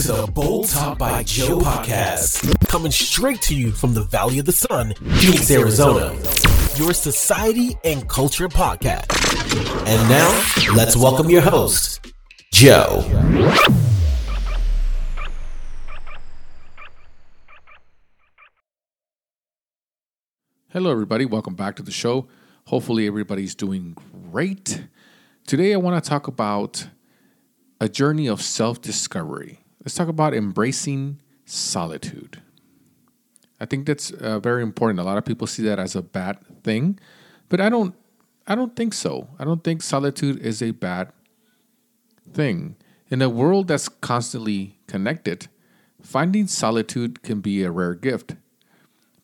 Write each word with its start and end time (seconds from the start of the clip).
to 0.00 0.12
the 0.12 0.26
Bold 0.32 0.66
Talk 0.66 0.96
by 0.96 1.22
Joe 1.24 1.58
podcast, 1.58 2.68
coming 2.68 2.90
straight 2.90 3.42
to 3.42 3.54
you 3.54 3.70
from 3.70 3.92
the 3.92 4.02
Valley 4.04 4.38
of 4.38 4.46
the 4.46 4.52
Sun, 4.52 4.94
Phoenix, 4.94 5.50
Arizona. 5.50 6.14
Your 6.76 6.94
society 6.94 7.76
and 7.84 8.08
culture 8.08 8.48
podcast. 8.48 9.10
And 9.86 10.08
now, 10.08 10.74
let's 10.74 10.96
welcome 10.96 11.28
your 11.28 11.42
host, 11.42 12.00
Joe. 12.50 13.02
Hello, 20.70 20.90
everybody. 20.90 21.26
Welcome 21.26 21.56
back 21.56 21.76
to 21.76 21.82
the 21.82 21.90
show. 21.90 22.26
Hopefully, 22.68 23.06
everybody's 23.06 23.54
doing 23.54 23.94
great. 24.30 24.82
Today, 25.46 25.74
I 25.74 25.76
want 25.76 26.02
to 26.02 26.08
talk 26.08 26.26
about 26.26 26.86
a 27.82 27.88
journey 27.88 28.28
of 28.28 28.40
self 28.40 28.80
discovery. 28.80 29.59
Let's 29.82 29.94
talk 29.94 30.08
about 30.08 30.34
embracing 30.34 31.20
solitude. 31.46 32.42
I 33.60 33.66
think 33.66 33.86
that's 33.86 34.10
uh, 34.10 34.38
very 34.38 34.62
important. 34.62 35.00
A 35.00 35.04
lot 35.04 35.18
of 35.18 35.24
people 35.24 35.46
see 35.46 35.62
that 35.64 35.78
as 35.78 35.94
a 35.94 36.02
bad 36.02 36.38
thing, 36.62 36.98
but 37.48 37.60
I 37.60 37.68
don't. 37.68 37.94
I 38.46 38.54
don't 38.56 38.74
think 38.74 38.94
so. 38.94 39.28
I 39.38 39.44
don't 39.44 39.62
think 39.62 39.80
solitude 39.80 40.40
is 40.40 40.60
a 40.60 40.72
bad 40.72 41.12
thing. 42.32 42.76
In 43.08 43.22
a 43.22 43.28
world 43.28 43.68
that's 43.68 43.88
constantly 43.88 44.78
connected, 44.86 45.46
finding 46.02 46.46
solitude 46.46 47.22
can 47.22 47.40
be 47.40 47.62
a 47.62 47.70
rare 47.70 47.94
gift. 47.94 48.34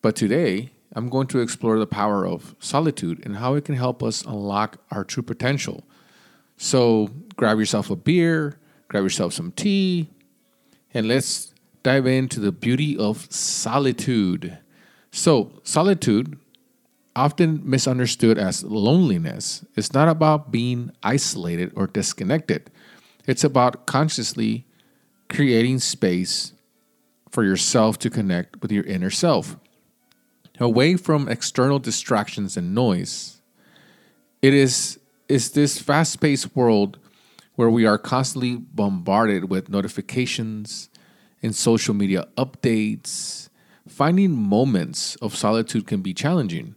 But 0.01 0.15
today, 0.15 0.71
I'm 0.93 1.09
going 1.09 1.27
to 1.27 1.39
explore 1.39 1.77
the 1.77 1.87
power 1.87 2.25
of 2.25 2.55
solitude 2.59 3.25
and 3.25 3.37
how 3.37 3.55
it 3.55 3.65
can 3.65 3.75
help 3.75 4.01
us 4.01 4.23
unlock 4.23 4.77
our 4.91 5.03
true 5.03 5.23
potential. 5.23 5.83
So, 6.55 7.09
grab 7.35 7.59
yourself 7.59 7.89
a 7.89 7.95
beer, 7.95 8.59
grab 8.87 9.03
yourself 9.03 9.33
some 9.33 9.51
tea, 9.51 10.09
and 10.93 11.07
let's 11.07 11.53
dive 11.83 12.05
into 12.05 12.39
the 12.39 12.51
beauty 12.51 12.97
of 12.97 13.31
solitude. 13.31 14.57
So, 15.11 15.59
solitude, 15.63 16.37
often 17.15 17.61
misunderstood 17.63 18.37
as 18.37 18.63
loneliness, 18.63 19.65
is 19.75 19.93
not 19.93 20.07
about 20.07 20.51
being 20.51 20.91
isolated 21.01 21.71
or 21.75 21.87
disconnected. 21.87 22.69
It's 23.25 23.43
about 23.43 23.85
consciously 23.85 24.65
creating 25.29 25.79
space 25.79 26.53
for 27.29 27.43
yourself 27.43 27.97
to 27.99 28.09
connect 28.09 28.61
with 28.61 28.71
your 28.71 28.83
inner 28.85 29.09
self. 29.09 29.57
Away 30.59 30.95
from 30.95 31.27
external 31.27 31.79
distractions 31.79 32.57
and 32.57 32.73
noise, 32.73 33.41
it 34.41 34.53
is, 34.53 34.99
is 35.27 35.51
this 35.51 35.79
fast 35.79 36.19
paced 36.21 36.55
world 36.55 36.99
where 37.57 37.71
we 37.71 37.87
are 37.87 37.97
constantly 37.97 38.55
bombarded 38.55 39.49
with 39.49 39.67
notifications 39.67 40.89
and 41.41 41.55
social 41.55 41.95
media 41.95 42.27
updates. 42.37 43.49
Finding 43.87 44.31
moments 44.31 45.15
of 45.23 45.35
solitude 45.35 45.87
can 45.87 46.03
be 46.03 46.13
challenging. 46.13 46.75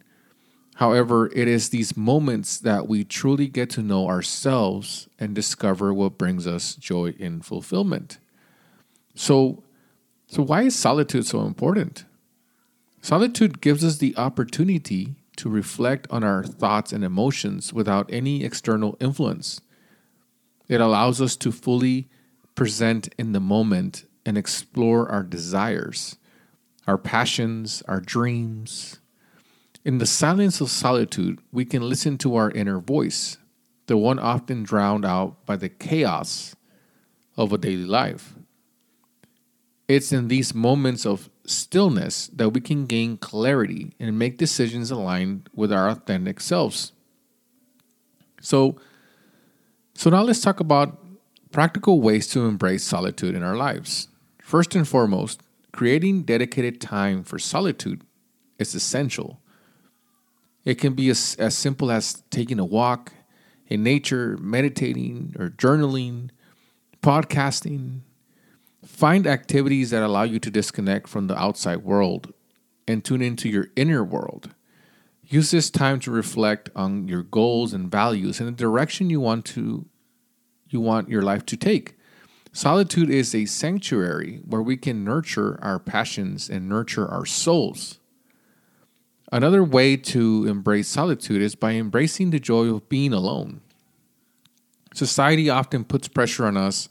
However, 0.76 1.30
it 1.34 1.46
is 1.46 1.68
these 1.68 1.98
moments 1.98 2.56
that 2.56 2.88
we 2.88 3.04
truly 3.04 3.46
get 3.46 3.68
to 3.70 3.82
know 3.82 4.08
ourselves 4.08 5.06
and 5.18 5.34
discover 5.34 5.92
what 5.92 6.16
brings 6.16 6.46
us 6.46 6.76
joy 6.76 7.14
and 7.20 7.44
fulfillment. 7.44 8.18
So, 9.14 9.62
so 10.28 10.42
why 10.42 10.62
is 10.62 10.74
solitude 10.74 11.26
so 11.26 11.42
important? 11.42 12.06
Solitude 13.02 13.60
gives 13.60 13.84
us 13.84 13.98
the 13.98 14.16
opportunity 14.16 15.16
to 15.36 15.50
reflect 15.50 16.06
on 16.10 16.24
our 16.24 16.42
thoughts 16.42 16.90
and 16.90 17.04
emotions 17.04 17.74
without 17.74 18.08
any 18.10 18.42
external 18.44 18.96
influence. 18.98 19.60
It 20.70 20.80
allows 20.80 21.20
us 21.20 21.36
to 21.36 21.52
fully 21.52 22.08
present 22.54 23.12
in 23.18 23.32
the 23.32 23.40
moment 23.40 24.06
and 24.24 24.38
explore 24.38 25.10
our 25.10 25.22
desires, 25.22 26.16
our 26.86 26.97
passions, 26.97 27.82
our 27.86 28.00
dreams, 28.00 29.00
in 29.84 29.98
the 29.98 30.06
silence 30.06 30.60
of 30.60 30.69
solitude, 30.70 31.38
we 31.53 31.64
can 31.64 31.88
listen 31.88 32.19
to 32.19 32.36
our 32.36 32.50
inner 32.50 32.81
voice, 32.81 33.38
the 33.86 33.97
one 33.97 34.19
often 34.19 34.62
drowned 34.62 35.06
out 35.06 35.47
by 35.47 35.56
the 35.56 35.70
chaos 35.70 36.54
of 37.37 37.52
a 37.52 37.58
daily 37.58 37.87
life. 37.87 38.34
It's 39.88 40.12
in 40.12 40.28
these 40.28 40.54
moments 40.54 41.06
of 41.06 41.31
stillness 41.47 42.28
that 42.28 42.50
we 42.50 42.60
can 42.60 42.84
gain 42.87 43.16
clarity 43.16 43.94
and 43.98 44.19
make 44.19 44.37
decisions 44.37 44.91
aligned 44.91 45.48
with 45.54 45.72
our 45.72 45.88
authentic 45.88 46.41
selves. 46.41 46.92
So, 48.41 48.76
so 50.00 50.09
now 50.09 50.22
let's 50.22 50.41
talk 50.41 50.61
about 50.61 50.99
practical 51.53 52.00
ways 52.00 52.27
to 52.28 52.47
embrace 52.47 52.84
solitude 52.84 53.34
in 53.34 53.43
our 53.43 53.56
lives. 53.56 54.09
First 54.43 54.75
and 54.75 54.88
foremost, 54.88 55.43
creating 55.72 56.22
dedicated 56.22 56.81
time 56.81 57.22
for 57.22 57.38
solitude 57.38 58.03
is 58.59 58.75
essential 58.75 59.41
it 60.65 60.75
can 60.77 60.94
be 60.94 61.09
as, 61.09 61.37
as 61.38 61.56
simple 61.56 61.91
as 61.91 62.22
taking 62.31 62.59
a 62.59 62.65
walk 62.65 63.12
in 63.66 63.83
nature, 63.83 64.37
meditating, 64.41 65.34
or 65.38 65.49
journaling, 65.49 66.31
podcasting. 67.03 68.00
Find 68.84 69.27
activities 69.27 69.91
that 69.91 70.03
allow 70.03 70.25
you 70.25 70.38
to 70.41 70.50
disconnect 70.50 71.09
from 71.09 71.28
the 71.28 71.38
outside 71.38 71.78
world 71.78 72.32
and 72.87 73.05
tune 73.05 73.22
into 73.22 73.49
your 73.49 73.69
inner 73.77 74.05
world. 74.05 74.55
Use 75.30 75.52
this 75.52 75.70
time 75.70 76.00
to 76.00 76.10
reflect 76.10 76.70
on 76.74 77.06
your 77.06 77.22
goals 77.22 77.72
and 77.72 77.88
values 77.88 78.41
and 78.41 78.48
the 78.48 78.52
direction 78.52 79.10
you 79.10 79.20
want 79.20 79.44
to 79.46 79.86
you 80.68 80.80
want 80.80 81.08
your 81.08 81.22
life 81.22 81.46
to 81.46 81.56
take. 81.56 81.96
Solitude 82.52 83.08
is 83.08 83.32
a 83.32 83.44
sanctuary 83.44 84.40
where 84.44 84.60
we 84.60 84.76
can 84.76 85.04
nurture 85.04 85.58
our 85.62 85.78
passions 85.78 86.50
and 86.50 86.69
nurture 86.69 87.06
our 87.06 87.24
souls. 87.24 88.00
Another 89.30 89.62
way 89.62 89.96
to 89.96 90.46
embrace 90.48 90.88
solitude 90.88 91.40
is 91.40 91.54
by 91.54 91.72
embracing 91.72 92.30
the 92.30 92.40
joy 92.40 92.66
of 92.66 92.88
being 92.88 93.12
alone. 93.12 93.60
Society 94.94 95.48
often 95.48 95.84
puts 95.84 96.08
pressure 96.08 96.46
on 96.46 96.56
us 96.56 96.88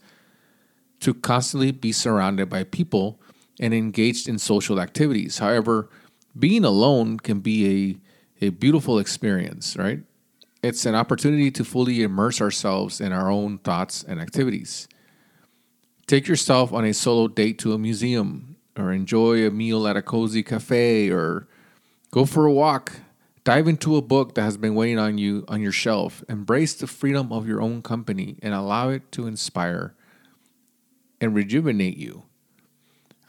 to 1.02 1.14
constantly 1.14 1.72
be 1.72 1.92
surrounded 1.92 2.50
by 2.50 2.64
people 2.64 3.20
and 3.60 3.74
engaged 3.74 4.30
in 4.30 4.40
social 4.40 4.80
activities. 4.80 5.40
However, 5.40 5.90
being 6.38 6.64
alone 6.64 7.18
can 7.18 7.42
be 7.42 8.00
a, 8.42 8.50
beautiful 8.50 9.00
experience, 9.00 9.76
right? 9.78 10.02
It's 10.62 10.86
an 10.86 10.96
opportunity 10.96 11.52
to 11.52 11.64
fully 11.64 12.04
immerse 12.04 12.42
ourselves 12.42 13.00
in 13.00 13.12
our 13.12 13.30
own 13.30 13.60
thoughts 13.60 14.04
and 14.04 14.20
activities. 14.20 14.88
Take 16.08 16.28
yourself 16.28 16.74
on 16.74 16.86
a 16.86 16.94
solo 16.94 17.28
date 17.28 17.60
to 17.60 17.74
a 17.74 17.78
museum 17.78 18.58
or 18.78 18.92
enjoy 18.92 19.46
a 19.46 19.52
meal 19.52 19.88
at 19.88 19.96
a 19.96 20.02
cozy 20.02 20.44
cafe 20.44 21.10
or 21.10 21.48
Go 22.12 22.26
for 22.26 22.46
a 22.46 22.52
walk. 22.52 22.94
Dive 23.44 23.68
into 23.68 23.96
a 23.96 24.02
book 24.02 24.36
that 24.36 24.42
has 24.42 24.58
been 24.58 24.76
waiting 24.76 25.00
on 25.00 25.18
you 25.18 25.46
on 25.48 25.62
your 25.62 25.72
shelf. 25.72 26.24
Embrace 26.28 26.74
the 26.74 26.88
freedom 26.88 27.32
of 27.32 27.48
your 27.48 27.62
own 27.62 27.82
company 27.82 28.38
and 28.42 28.54
allow 28.54 28.90
it 28.90 29.12
to 29.14 29.28
inspire 29.28 29.96
and 31.22 31.36
rejuvenate 31.36 31.98
you. 31.98 32.24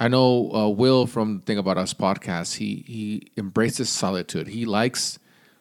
I 0.01 0.09
know 0.09 0.51
uh, 0.53 0.69
Will 0.71 1.07
from 1.07 1.37
the 1.37 1.43
Think 1.43 1.61
About 1.61 1.77
Us 1.77 1.93
podcast. 1.93 2.57
He 2.57 2.85
he 2.87 3.31
embraces 3.37 3.91
solitude. 3.91 4.49
He 4.49 4.65
likes 4.65 5.19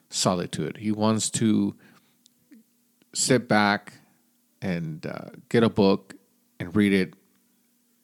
solitude. 0.09 0.77
He 0.77 0.94
wants 0.94 1.29
to 1.31 1.75
sit 3.13 3.50
back 3.50 3.95
and 4.61 5.05
uh, 5.05 5.31
get 5.50 5.63
a 5.63 5.69
book 5.69 6.16
and 6.57 6.73
read 6.73 6.94
it 6.94 7.13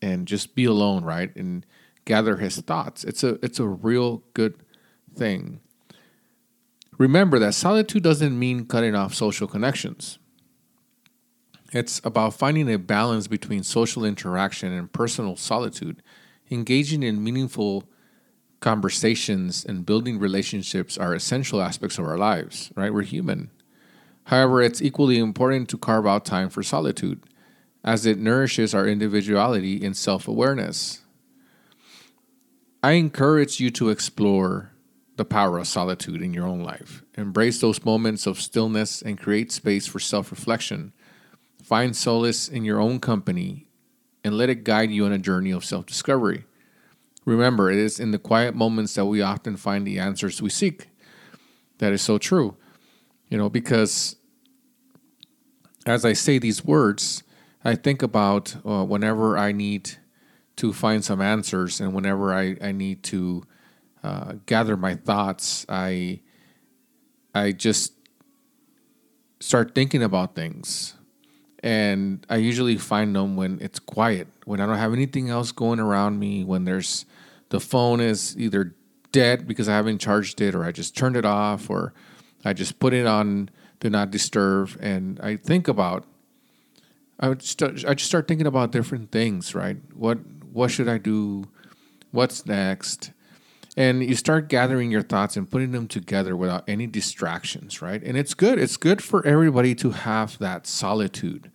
and 0.02 0.28
just 0.28 0.56
be 0.56 0.66
alone, 0.66 1.06
right? 1.06 1.34
And 1.38 1.66
gather 2.04 2.36
his 2.36 2.58
thoughts. 2.58 3.06
It's 3.06 3.24
a 3.24 3.40
it's 3.44 3.60
a 3.60 3.68
real 3.68 4.22
good 4.34 4.56
thing. 5.16 5.62
Remember 6.98 7.40
that 7.40 7.54
solitude 7.54 8.04
doesn't 8.04 8.38
mean 8.38 8.66
cutting 8.66 8.94
off 8.94 9.14
social 9.14 9.48
connections. 9.48 10.20
It's 11.72 12.00
about 12.04 12.34
finding 12.34 12.72
a 12.72 12.78
balance 12.78 13.28
between 13.28 13.64
social 13.64 14.06
interaction 14.06 14.72
and 14.72 14.92
personal 14.92 15.36
solitude, 15.36 16.02
engaging 16.52 17.04
in 17.04 17.24
meaningful 17.24 17.86
conversations 18.60 19.64
and 19.66 19.86
building 19.86 20.18
relationships 20.18 20.98
are 20.98 21.14
essential 21.14 21.62
aspects 21.62 21.98
of 21.98 22.06
our 22.06 22.18
lives, 22.18 22.72
right? 22.76 22.94
We're 22.94 23.04
human. 23.04 23.52
However, 24.26 24.62
it's 24.62 24.82
equally 24.82 25.20
important 25.20 25.70
to 25.70 25.78
carve 25.78 26.08
out 26.08 26.26
time 26.26 26.50
for 26.50 26.64
solitude, 26.64 27.22
as 27.84 28.06
it 28.06 28.18
nourishes 28.18 28.74
our 28.74 28.88
individuality 28.88 29.86
and 29.86 29.96
self 29.96 30.28
awareness. 30.28 31.02
I 32.82 32.94
encourage 32.94 33.60
you 33.60 33.70
to 33.72 33.90
explore 33.90 34.72
the 35.16 35.26
power 35.26 35.60
of 35.60 35.68
solitude 35.68 36.22
in 36.22 36.34
your 36.34 36.46
own 36.46 36.62
life. 36.62 37.04
Embrace 37.18 37.62
those 37.62 37.86
moments 37.86 38.26
of 38.26 38.42
stillness 38.42 39.02
and 39.02 39.20
create 39.20 39.52
space 39.52 39.88
for 39.88 40.00
self 40.00 40.32
reflection. 40.32 40.92
Find 41.64 41.96
solace 41.96 42.48
in 42.48 42.66
your 42.66 42.80
own 42.80 43.00
company 43.00 43.68
and 44.26 44.36
let 44.36 44.50
it 44.50 44.64
guide 44.64 44.90
you 44.90 45.06
on 45.06 45.12
a 45.12 45.20
journey 45.20 45.52
of 45.52 45.64
self 45.64 45.86
discovery. 45.86 46.46
Remember, 47.26 47.70
it 47.70 47.78
is 47.78 48.00
in 48.00 48.10
the 48.10 48.18
quiet 48.18 48.56
moments 48.56 48.96
that 48.96 49.06
we 49.06 49.22
often 49.22 49.56
find 49.56 49.86
the 49.86 50.00
answers 50.00 50.42
we 50.42 50.50
seek. 50.50 50.88
That 51.78 51.94
is 51.94 52.02
so 52.02 52.18
true. 52.18 52.58
You 53.30 53.38
know, 53.38 53.50
because 53.50 54.16
as 55.86 56.04
I 56.06 56.14
say 56.14 56.40
these 56.40 56.66
words, 56.66 57.22
I 57.64 57.76
think 57.76 58.02
about 58.02 58.56
uh, 58.66 58.84
whenever 58.84 59.38
I 59.38 59.52
need 59.52 59.92
to 60.56 60.74
find 60.74 61.06
some 61.06 61.22
answers. 61.22 61.80
And 61.80 61.94
whenever 61.94 62.34
I, 62.34 62.56
I 62.62 62.72
need 62.72 63.04
to 63.04 63.44
uh, 64.04 64.34
gather 64.48 64.76
my 64.76 64.96
thoughts, 64.96 65.68
I 65.70 66.22
I 67.36 67.52
just 67.52 67.94
start 69.40 69.76
thinking 69.76 70.02
about 70.02 70.34
things. 70.34 70.96
And 71.66 72.24
I 72.30 72.36
usually 72.36 72.78
find 72.78 73.16
them 73.16 73.36
when 73.36 73.58
it's 73.60 73.80
quiet, 73.80 74.28
when 74.46 74.62
I 74.62 74.68
don't 74.68 74.78
have 74.78 74.94
anything 74.94 75.32
else 75.32 75.52
going 75.52 75.80
around 75.80 76.20
me, 76.20 76.44
when 76.44 76.64
there's 76.64 77.08
the 77.50 77.60
phone 77.60 78.00
is 78.00 78.38
either 78.38 78.76
dead 79.12 79.48
because 79.48 79.68
I 79.68 79.74
haven't 79.74 79.98
charged 79.98 80.42
it, 80.42 80.54
or 80.54 80.64
I 80.64 80.72
just 80.72 80.96
turned 80.96 81.18
it 81.18 81.26
off, 81.26 81.68
or 81.68 81.92
I 82.46 82.54
just 82.54 82.78
put 82.78 82.94
it 82.94 83.08
on 83.08 83.50
do 83.80 83.90
not 83.90 84.12
disturb, 84.12 84.78
and 84.80 85.20
I 85.22 85.38
think 85.38 85.68
about. 85.68 86.06
I 87.20 87.30
would 87.30 87.42
start, 87.42 87.84
I 87.84 87.96
just 87.96 88.10
start 88.10 88.28
thinking 88.28 88.46
about 88.46 88.72
different 88.72 89.12
things, 89.12 89.56
right? 89.56 89.78
What 89.96 90.20
what 90.54 90.70
should 90.70 90.88
I 90.88 91.00
do? 91.00 91.46
What's 92.12 92.46
next? 92.46 93.12
And 93.76 94.04
you 94.04 94.16
start 94.16 94.50
gathering 94.50 94.92
your 94.92 95.02
thoughts 95.02 95.36
and 95.36 95.50
putting 95.50 95.72
them 95.72 95.88
together 95.88 96.38
without 96.38 96.64
any 96.70 96.86
distractions, 96.86 97.82
right? 97.82 98.04
And 98.04 98.16
it's 98.16 98.36
good. 98.36 98.60
It's 98.60 98.78
good 98.78 99.04
for 99.04 99.26
everybody 99.26 99.74
to 99.76 99.90
have 99.92 100.38
that 100.38 100.68
solitude 100.68 101.52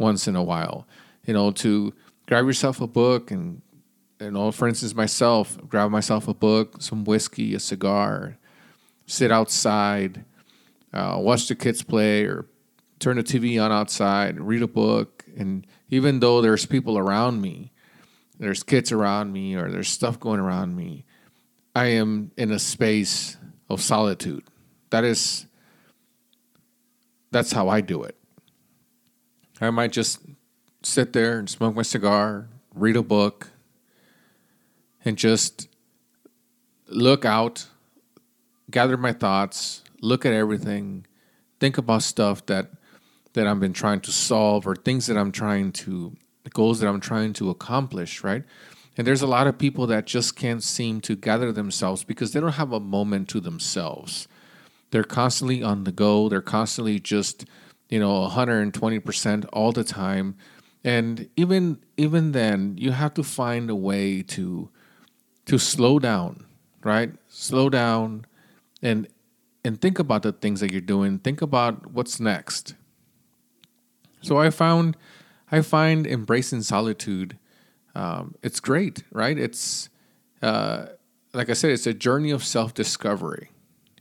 once 0.00 0.26
in 0.26 0.34
a 0.34 0.42
while. 0.42 0.88
You 1.26 1.34
know, 1.34 1.52
to 1.52 1.92
grab 2.26 2.46
yourself 2.46 2.80
a 2.80 2.86
book 2.86 3.30
and 3.30 3.62
you 4.20 4.30
know, 4.30 4.50
for 4.50 4.68
instance, 4.68 4.94
myself, 4.94 5.56
grab 5.66 5.90
myself 5.90 6.28
a 6.28 6.34
book, 6.34 6.82
some 6.82 7.04
whiskey, 7.04 7.54
a 7.54 7.60
cigar, 7.60 8.36
sit 9.06 9.32
outside, 9.32 10.24
uh, 10.92 11.16
watch 11.18 11.48
the 11.48 11.54
kids 11.54 11.82
play, 11.82 12.24
or 12.24 12.46
turn 12.98 13.16
the 13.16 13.22
TV 13.22 13.62
on 13.62 13.72
outside, 13.72 14.38
read 14.38 14.62
a 14.62 14.68
book. 14.68 15.24
And 15.36 15.66
even 15.88 16.20
though 16.20 16.42
there's 16.42 16.66
people 16.66 16.98
around 16.98 17.40
me, 17.40 17.72
there's 18.38 18.62
kids 18.62 18.92
around 18.92 19.32
me, 19.32 19.54
or 19.54 19.70
there's 19.70 19.88
stuff 19.88 20.20
going 20.20 20.40
around 20.40 20.76
me, 20.76 21.06
I 21.74 21.86
am 21.86 22.30
in 22.36 22.50
a 22.50 22.58
space 22.58 23.38
of 23.70 23.80
solitude. 23.80 24.44
That 24.90 25.04
is, 25.04 25.46
that's 27.30 27.52
how 27.52 27.68
I 27.68 27.80
do 27.80 28.02
it. 28.02 28.19
I 29.60 29.70
might 29.70 29.92
just 29.92 30.20
sit 30.82 31.12
there 31.12 31.38
and 31.38 31.48
smoke 31.48 31.74
my 31.74 31.82
cigar, 31.82 32.48
read 32.74 32.96
a 32.96 33.02
book, 33.02 33.48
and 35.04 35.16
just 35.16 35.68
look 36.86 37.24
out, 37.24 37.66
gather 38.70 38.96
my 38.96 39.12
thoughts, 39.12 39.82
look 40.00 40.24
at 40.24 40.32
everything, 40.32 41.06
think 41.58 41.78
about 41.78 42.02
stuff 42.02 42.46
that 42.46 42.70
that 43.32 43.46
I've 43.46 43.60
been 43.60 43.72
trying 43.72 44.00
to 44.00 44.10
solve 44.10 44.66
or 44.66 44.74
things 44.74 45.06
that 45.06 45.16
I'm 45.16 45.30
trying 45.30 45.70
to 45.72 46.16
goals 46.52 46.80
that 46.80 46.88
I'm 46.88 47.00
trying 47.00 47.32
to 47.34 47.50
accomplish, 47.50 48.24
right? 48.24 48.42
And 48.96 49.06
there's 49.06 49.22
a 49.22 49.26
lot 49.26 49.46
of 49.46 49.56
people 49.56 49.86
that 49.86 50.06
just 50.06 50.34
can't 50.34 50.62
seem 50.62 51.00
to 51.02 51.14
gather 51.14 51.52
themselves 51.52 52.02
because 52.02 52.32
they 52.32 52.40
don't 52.40 52.52
have 52.52 52.72
a 52.72 52.80
moment 52.80 53.28
to 53.28 53.40
themselves. 53.40 54.26
They're 54.90 55.04
constantly 55.04 55.62
on 55.62 55.84
the 55.84 55.92
go, 55.92 56.28
they're 56.28 56.42
constantly 56.42 56.98
just, 56.98 57.44
you 57.90 58.00
know, 58.00 58.26
120% 58.28 59.46
all 59.52 59.72
the 59.72 59.84
time. 59.84 60.36
And 60.82 61.28
even 61.36 61.78
even 61.98 62.32
then, 62.32 62.76
you 62.78 62.92
have 62.92 63.12
to 63.14 63.22
find 63.22 63.68
a 63.68 63.74
way 63.74 64.22
to 64.22 64.70
to 65.44 65.58
slow 65.58 65.98
down, 65.98 66.46
right? 66.82 67.12
Slow 67.28 67.68
down 67.68 68.24
and 68.80 69.06
and 69.62 69.78
think 69.78 69.98
about 69.98 70.22
the 70.22 70.32
things 70.32 70.60
that 70.60 70.72
you're 70.72 70.80
doing. 70.80 71.18
Think 71.18 71.42
about 71.42 71.92
what's 71.92 72.18
next. 72.18 72.74
So 74.22 74.38
I 74.38 74.48
found 74.48 74.96
I 75.52 75.60
find 75.60 76.06
embracing 76.06 76.62
solitude 76.62 77.36
um, 77.94 78.34
it's 78.42 78.60
great, 78.60 79.02
right? 79.12 79.38
It's 79.38 79.88
uh, 80.42 80.86
like 81.32 81.50
I 81.50 81.54
said, 81.54 81.70
it's 81.70 81.86
a 81.86 81.94
journey 81.94 82.30
of 82.30 82.44
self 82.44 82.74
discovery. 82.74 83.50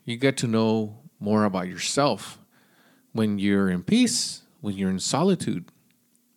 You 0.06 0.18
get 0.18 0.38
to 0.38 0.48
know 0.48 1.00
more 1.20 1.44
about 1.44 1.68
yourself 1.68 2.39
when 3.14 3.40
you're 3.40 3.70
in 3.70 3.84
peace, 3.84 4.44
when 4.62 4.76
you're 4.76 4.90
in 4.90 5.00
solitude. 5.00 5.66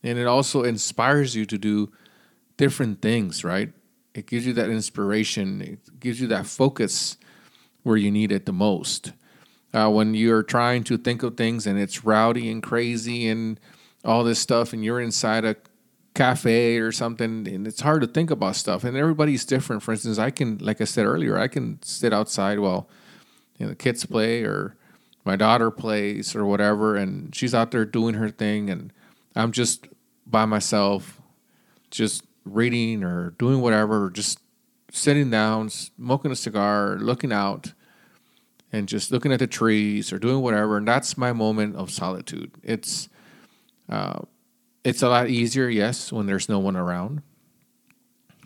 And 0.02 0.18
it 0.18 0.26
also 0.26 0.62
inspires 0.62 1.36
you 1.36 1.44
to 1.46 1.58
do 1.58 1.92
different 2.56 3.00
things, 3.00 3.44
right? 3.44 3.72
It 4.14 4.26
gives 4.26 4.46
you 4.46 4.52
that 4.54 4.68
inspiration. 4.68 5.60
It 5.62 6.00
gives 6.00 6.20
you 6.20 6.26
that 6.28 6.46
focus 6.46 7.16
where 7.82 7.96
you 7.96 8.10
need 8.10 8.32
it 8.32 8.46
the 8.46 8.52
most. 8.52 9.12
Uh, 9.74 9.90
when 9.90 10.14
you're 10.14 10.42
trying 10.42 10.84
to 10.84 10.98
think 10.98 11.22
of 11.22 11.36
things 11.36 11.66
and 11.66 11.78
it's 11.78 12.04
rowdy 12.04 12.50
and 12.50 12.62
crazy 12.62 13.26
and 13.26 13.58
all 14.04 14.24
this 14.24 14.38
stuff, 14.38 14.72
and 14.72 14.84
you're 14.84 15.00
inside 15.00 15.44
a 15.44 15.56
cafe 16.14 16.78
or 16.78 16.92
something, 16.92 17.48
and 17.48 17.66
it's 17.66 17.80
hard 17.80 18.02
to 18.02 18.06
think 18.06 18.30
about 18.30 18.56
stuff. 18.56 18.84
And 18.84 18.96
everybody's 18.96 19.44
different. 19.44 19.82
For 19.82 19.92
instance, 19.92 20.18
I 20.18 20.30
can, 20.30 20.58
like 20.58 20.80
I 20.80 20.84
said 20.84 21.06
earlier, 21.06 21.38
I 21.38 21.48
can 21.48 21.78
sit 21.82 22.12
outside 22.12 22.58
while 22.58 22.88
you 23.56 23.64
know, 23.64 23.70
the 23.70 23.76
kids 23.76 24.04
play 24.04 24.42
or 24.42 24.76
my 25.24 25.36
daughter 25.36 25.70
plays 25.70 26.34
or 26.34 26.44
whatever, 26.44 26.96
and 26.96 27.34
she's 27.34 27.54
out 27.54 27.70
there 27.70 27.84
doing 27.84 28.14
her 28.14 28.28
thing, 28.28 28.70
and 28.70 28.92
I'm 29.36 29.52
just 29.52 29.86
by 30.26 30.44
myself, 30.44 31.20
just 31.90 32.24
reading 32.44 33.04
or 33.04 33.30
doing 33.38 33.60
whatever, 33.60 34.06
or 34.06 34.10
just 34.10 34.40
sitting 34.90 35.30
down, 35.30 35.70
smoking 35.70 36.30
a 36.30 36.36
cigar, 36.36 36.98
looking 36.98 37.32
out, 37.32 37.72
and 38.72 38.88
just 38.88 39.12
looking 39.12 39.32
at 39.32 39.38
the 39.38 39.46
trees 39.46 40.12
or 40.12 40.18
doing 40.18 40.40
whatever. 40.40 40.76
And 40.76 40.88
that's 40.88 41.16
my 41.16 41.32
moment 41.32 41.76
of 41.76 41.90
solitude. 41.90 42.52
It's 42.62 43.08
uh, 43.88 44.20
it's 44.84 45.02
a 45.02 45.08
lot 45.08 45.28
easier, 45.28 45.68
yes, 45.68 46.12
when 46.12 46.26
there's 46.26 46.48
no 46.48 46.58
one 46.58 46.76
around. 46.76 47.22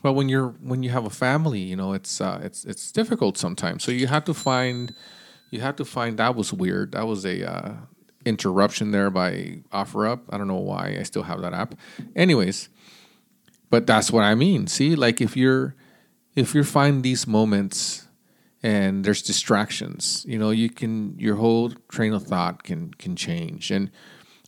But 0.02 0.12
when 0.12 0.28
you're 0.28 0.50
when 0.60 0.82
you 0.82 0.90
have 0.90 1.06
a 1.06 1.10
family, 1.10 1.60
you 1.60 1.76
know, 1.76 1.92
it's 1.92 2.20
uh, 2.20 2.40
it's 2.42 2.64
it's 2.64 2.92
difficult 2.92 3.38
sometimes. 3.38 3.82
So 3.82 3.90
you 3.90 4.06
have 4.06 4.24
to 4.26 4.34
find 4.34 4.94
you 5.50 5.60
have 5.60 5.76
to 5.76 5.84
find 5.84 6.18
that 6.18 6.34
was 6.34 6.52
weird. 6.52 6.92
That 6.92 7.06
was 7.06 7.24
a 7.24 7.48
uh, 7.50 7.74
interruption 8.24 8.90
there 8.90 9.10
by 9.10 9.62
OfferUp. 9.72 10.20
I 10.30 10.36
don't 10.38 10.48
know 10.48 10.56
why 10.56 10.96
I 10.98 11.02
still 11.04 11.22
have 11.22 11.40
that 11.42 11.54
app. 11.54 11.74
Anyways, 12.14 12.68
but 13.70 13.86
that's 13.86 14.10
what 14.10 14.24
I 14.24 14.34
mean. 14.34 14.66
See, 14.66 14.94
like 14.94 15.20
if 15.20 15.36
you're 15.36 15.74
if 16.34 16.54
you 16.54 16.64
find 16.64 17.02
these 17.02 17.26
moments 17.26 18.06
and 18.62 19.04
there's 19.04 19.22
distractions, 19.22 20.24
you 20.28 20.38
know, 20.38 20.50
you 20.50 20.68
can 20.68 21.18
your 21.18 21.36
whole 21.36 21.70
train 21.88 22.12
of 22.12 22.24
thought 22.24 22.64
can 22.64 22.92
can 22.94 23.16
change. 23.16 23.70
And 23.70 23.90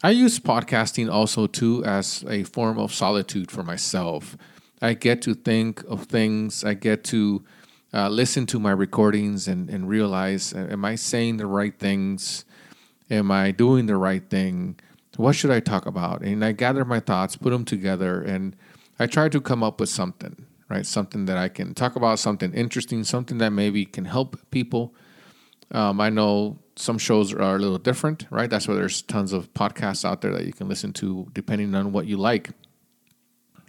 I 0.02 0.10
use 0.10 0.38
podcasting 0.38 1.10
also 1.10 1.46
too 1.46 1.84
as 1.84 2.24
a 2.28 2.44
form 2.44 2.78
of 2.78 2.92
solitude 2.92 3.50
for 3.50 3.62
myself. 3.62 4.36
I 4.80 4.94
get 4.94 5.22
to 5.22 5.34
think 5.34 5.82
of 5.88 6.04
things. 6.04 6.62
I 6.62 6.74
get 6.74 7.02
to 7.04 7.44
uh, 7.92 8.08
listen 8.08 8.46
to 8.46 8.58
my 8.58 8.70
recordings 8.70 9.48
and, 9.48 9.70
and 9.70 9.88
realize, 9.88 10.52
uh, 10.52 10.68
am 10.70 10.84
I 10.84 10.94
saying 10.94 11.38
the 11.38 11.46
right 11.46 11.78
things? 11.78 12.44
Am 13.10 13.30
I 13.30 13.50
doing 13.50 13.86
the 13.86 13.96
right 13.96 14.28
thing? 14.28 14.78
What 15.16 15.34
should 15.34 15.50
I 15.50 15.60
talk 15.60 15.86
about? 15.86 16.22
And 16.22 16.44
I 16.44 16.52
gather 16.52 16.84
my 16.84 17.00
thoughts, 17.00 17.34
put 17.36 17.50
them 17.50 17.64
together, 17.64 18.22
and 18.22 18.54
I 18.98 19.06
try 19.06 19.28
to 19.28 19.40
come 19.40 19.62
up 19.62 19.80
with 19.80 19.88
something, 19.88 20.46
right? 20.68 20.86
Something 20.86 21.24
that 21.24 21.36
I 21.36 21.48
can 21.48 21.74
talk 21.74 21.96
about, 21.96 22.18
something 22.18 22.52
interesting, 22.52 23.02
something 23.04 23.38
that 23.38 23.50
maybe 23.50 23.84
can 23.84 24.04
help 24.04 24.38
people. 24.50 24.94
Um, 25.72 26.00
I 26.00 26.10
know 26.10 26.58
some 26.76 26.98
shows 26.98 27.32
are 27.32 27.56
a 27.56 27.58
little 27.58 27.78
different, 27.78 28.26
right? 28.30 28.48
That's 28.48 28.68
why 28.68 28.74
there's 28.74 29.02
tons 29.02 29.32
of 29.32 29.52
podcasts 29.54 30.04
out 30.04 30.20
there 30.20 30.32
that 30.32 30.44
you 30.44 30.52
can 30.52 30.68
listen 30.68 30.92
to 30.94 31.26
depending 31.32 31.74
on 31.74 31.90
what 31.90 32.06
you 32.06 32.16
like. 32.16 32.50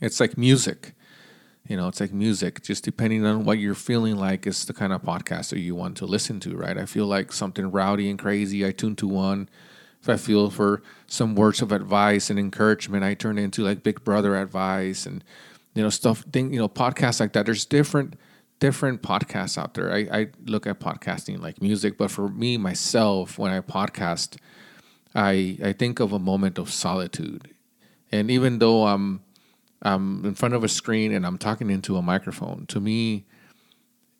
It's 0.01 0.19
like 0.19 0.37
music. 0.37 0.93
You 1.69 1.77
know, 1.77 1.87
it's 1.87 1.99
like 2.01 2.11
music. 2.11 2.63
Just 2.63 2.83
depending 2.83 3.23
on 3.27 3.45
what 3.45 3.59
you're 3.59 3.75
feeling 3.75 4.17
like 4.17 4.47
is 4.47 4.65
the 4.65 4.73
kind 4.73 4.91
of 4.91 5.03
podcast 5.03 5.51
that 5.51 5.59
you 5.59 5.75
want 5.75 5.97
to 5.97 6.07
listen 6.07 6.39
to, 6.41 6.57
right? 6.57 6.75
I 6.75 6.85
feel 6.85 7.05
like 7.05 7.31
something 7.31 7.69
rowdy 7.69 8.09
and 8.09 8.17
crazy, 8.17 8.65
I 8.65 8.71
tune 8.71 8.95
to 8.97 9.07
one. 9.07 9.47
If 10.01 10.09
I 10.09 10.17
feel 10.17 10.49
for 10.49 10.81
some 11.05 11.35
words 11.35 11.61
of 11.61 11.71
advice 11.71 12.31
and 12.31 12.39
encouragement, 12.39 13.03
I 13.03 13.13
turn 13.13 13.37
into 13.37 13.63
like 13.63 13.83
Big 13.83 14.03
Brother 14.03 14.35
advice 14.35 15.05
and 15.05 15.23
you 15.75 15.83
know 15.83 15.91
stuff. 15.91 16.25
Thing 16.33 16.51
you 16.51 16.59
know 16.59 16.67
podcasts 16.67 17.19
like 17.19 17.33
that. 17.33 17.45
There's 17.45 17.65
different 17.65 18.15
different 18.59 19.03
podcasts 19.03 19.55
out 19.55 19.75
there. 19.75 19.93
I, 19.93 20.07
I 20.11 20.27
look 20.45 20.65
at 20.65 20.79
podcasting 20.79 21.39
like 21.39 21.61
music, 21.61 21.99
but 21.99 22.09
for 22.09 22.29
me 22.29 22.57
myself, 22.57 23.37
when 23.37 23.51
I 23.51 23.59
podcast, 23.59 24.37
I 25.13 25.59
I 25.63 25.73
think 25.73 25.99
of 25.99 26.13
a 26.13 26.19
moment 26.19 26.57
of 26.57 26.71
solitude, 26.71 27.53
and 28.11 28.31
even 28.31 28.57
though 28.57 28.87
I'm 28.87 29.21
I'm 29.81 30.25
in 30.25 30.35
front 30.35 30.53
of 30.53 30.63
a 30.63 30.67
screen 30.67 31.13
and 31.13 31.25
I'm 31.25 31.37
talking 31.37 31.69
into 31.69 31.95
a 31.97 32.01
microphone, 32.01 32.65
to 32.67 32.79
me, 32.79 33.25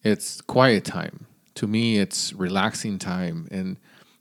it's 0.03 0.41
quiet 0.41 0.85
time. 0.85 1.25
To 1.55 1.67
me, 1.67 1.97
it's 1.97 2.31
relaxing 2.33 2.99
time, 2.99 3.47
and 3.51 3.77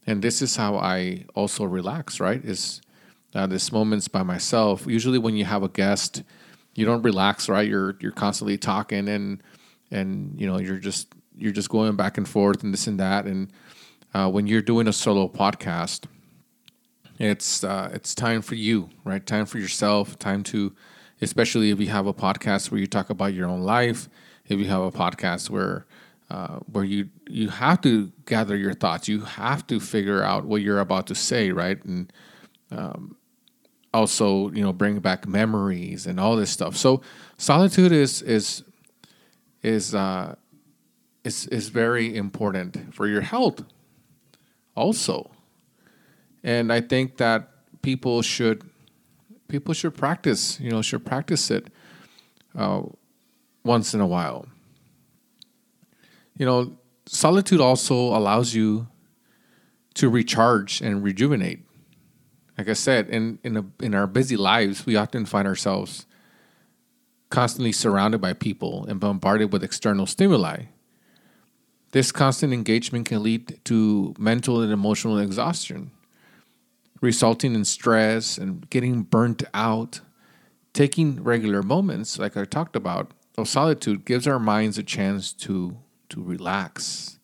and 0.06 0.22
this 0.22 0.42
is 0.42 0.56
how 0.56 0.76
I 0.76 1.26
also 1.36 1.62
relax. 1.62 2.18
Right? 2.18 2.44
Is 2.44 2.82
uh, 3.32 3.46
this 3.46 3.70
moments 3.70 4.08
by 4.08 4.24
myself. 4.24 4.86
Usually, 4.88 5.18
when 5.18 5.36
you 5.36 5.44
have 5.44 5.62
a 5.62 5.68
guest, 5.68 6.24
you 6.74 6.84
don't 6.84 7.02
relax. 7.02 7.48
Right? 7.48 7.68
You're 7.68 7.96
you're 8.00 8.10
constantly 8.10 8.58
talking 8.58 9.08
and 9.08 9.40
and 9.90 10.38
you 10.40 10.46
know 10.46 10.58
you're 10.58 10.78
just 10.78 11.14
you're 11.36 11.52
just 11.52 11.68
going 11.68 11.96
back 11.96 12.18
and 12.18 12.28
forth 12.28 12.62
and 12.62 12.72
this 12.72 12.86
and 12.86 12.98
that 13.00 13.24
and 13.26 13.50
uh, 14.14 14.28
when 14.28 14.46
you're 14.46 14.62
doing 14.62 14.88
a 14.88 14.92
solo 14.92 15.28
podcast 15.28 16.06
it's 17.18 17.64
uh, 17.64 17.90
it's 17.92 18.14
time 18.14 18.42
for 18.42 18.54
you 18.54 18.88
right 19.04 19.26
time 19.26 19.46
for 19.46 19.58
yourself 19.58 20.18
time 20.18 20.42
to 20.42 20.74
especially 21.20 21.70
if 21.70 21.80
you 21.80 21.88
have 21.88 22.06
a 22.06 22.14
podcast 22.14 22.70
where 22.70 22.80
you 22.80 22.86
talk 22.86 23.10
about 23.10 23.34
your 23.34 23.48
own 23.48 23.62
life, 23.62 24.08
if 24.46 24.58
you 24.58 24.66
have 24.66 24.82
a 24.82 24.90
podcast 24.90 25.50
where 25.50 25.86
uh, 26.30 26.58
where 26.70 26.84
you 26.84 27.08
you 27.28 27.48
have 27.48 27.80
to 27.80 28.12
gather 28.26 28.56
your 28.56 28.74
thoughts, 28.74 29.08
you 29.08 29.22
have 29.22 29.66
to 29.66 29.80
figure 29.80 30.22
out 30.22 30.44
what 30.44 30.60
you're 30.60 30.80
about 30.80 31.06
to 31.06 31.14
say, 31.14 31.50
right? 31.50 31.82
And 31.84 32.12
um, 32.70 33.16
also, 33.94 34.50
you 34.50 34.62
know, 34.62 34.72
bring 34.72 34.98
back 35.00 35.26
memories 35.26 36.06
and 36.06 36.20
all 36.20 36.36
this 36.36 36.50
stuff. 36.50 36.76
So 36.76 37.00
solitude 37.38 37.92
is 37.92 38.20
is 38.22 38.62
is 39.62 39.94
uh, 39.94 40.34
is 41.24 41.46
is 41.46 41.68
very 41.70 42.14
important 42.14 42.94
for 42.94 43.06
your 43.06 43.22
health, 43.22 43.64
also. 44.74 45.30
And 46.44 46.72
I 46.72 46.80
think 46.80 47.16
that 47.16 47.50
people 47.82 48.22
should 48.22 48.68
people 49.48 49.74
should 49.74 49.94
practice, 49.94 50.60
you 50.60 50.70
know, 50.70 50.82
should 50.82 51.04
practice 51.04 51.50
it 51.50 51.68
uh, 52.56 52.82
once 53.64 53.94
in 53.94 54.00
a 54.00 54.06
while. 54.06 54.46
You 56.36 56.46
know, 56.46 56.78
solitude 57.06 57.60
also 57.60 57.94
allows 57.94 58.54
you 58.54 58.86
to 59.94 60.08
recharge 60.08 60.80
and 60.80 61.02
rejuvenate. 61.02 61.64
Like 62.56 62.68
I 62.68 62.74
said, 62.74 63.08
in 63.08 63.38
in, 63.42 63.56
a, 63.56 63.64
in 63.80 63.94
our 63.94 64.06
busy 64.06 64.36
lives, 64.36 64.86
we 64.86 64.94
often 64.96 65.24
find 65.24 65.48
ourselves 65.48 66.06
constantly 67.30 67.72
surrounded 67.72 68.20
by 68.20 68.32
people 68.32 68.86
and 68.86 69.00
bombarded 69.00 69.52
with 69.52 69.64
external 69.64 70.06
stimuli. 70.06 70.64
This 71.92 72.12
constant 72.12 72.52
engagement 72.52 73.06
can 73.06 73.22
lead 73.22 73.60
to 73.64 74.14
mental 74.18 74.60
and 74.60 74.72
emotional 74.72 75.18
exhaustion 75.18 75.90
resulting 77.00 77.54
in 77.54 77.64
stress 77.64 78.38
and 78.38 78.68
getting 78.70 79.02
burnt 79.02 79.42
out. 79.54 80.00
Taking 80.72 81.22
regular 81.24 81.62
moments, 81.62 82.18
like 82.18 82.36
I 82.36 82.44
talked 82.44 82.76
about, 82.76 83.12
of 83.36 83.48
solitude 83.48 84.04
gives 84.04 84.26
our 84.26 84.38
minds 84.38 84.78
a 84.78 84.82
chance 84.82 85.32
to, 85.32 85.78
to 86.08 86.22
relax 86.22 87.18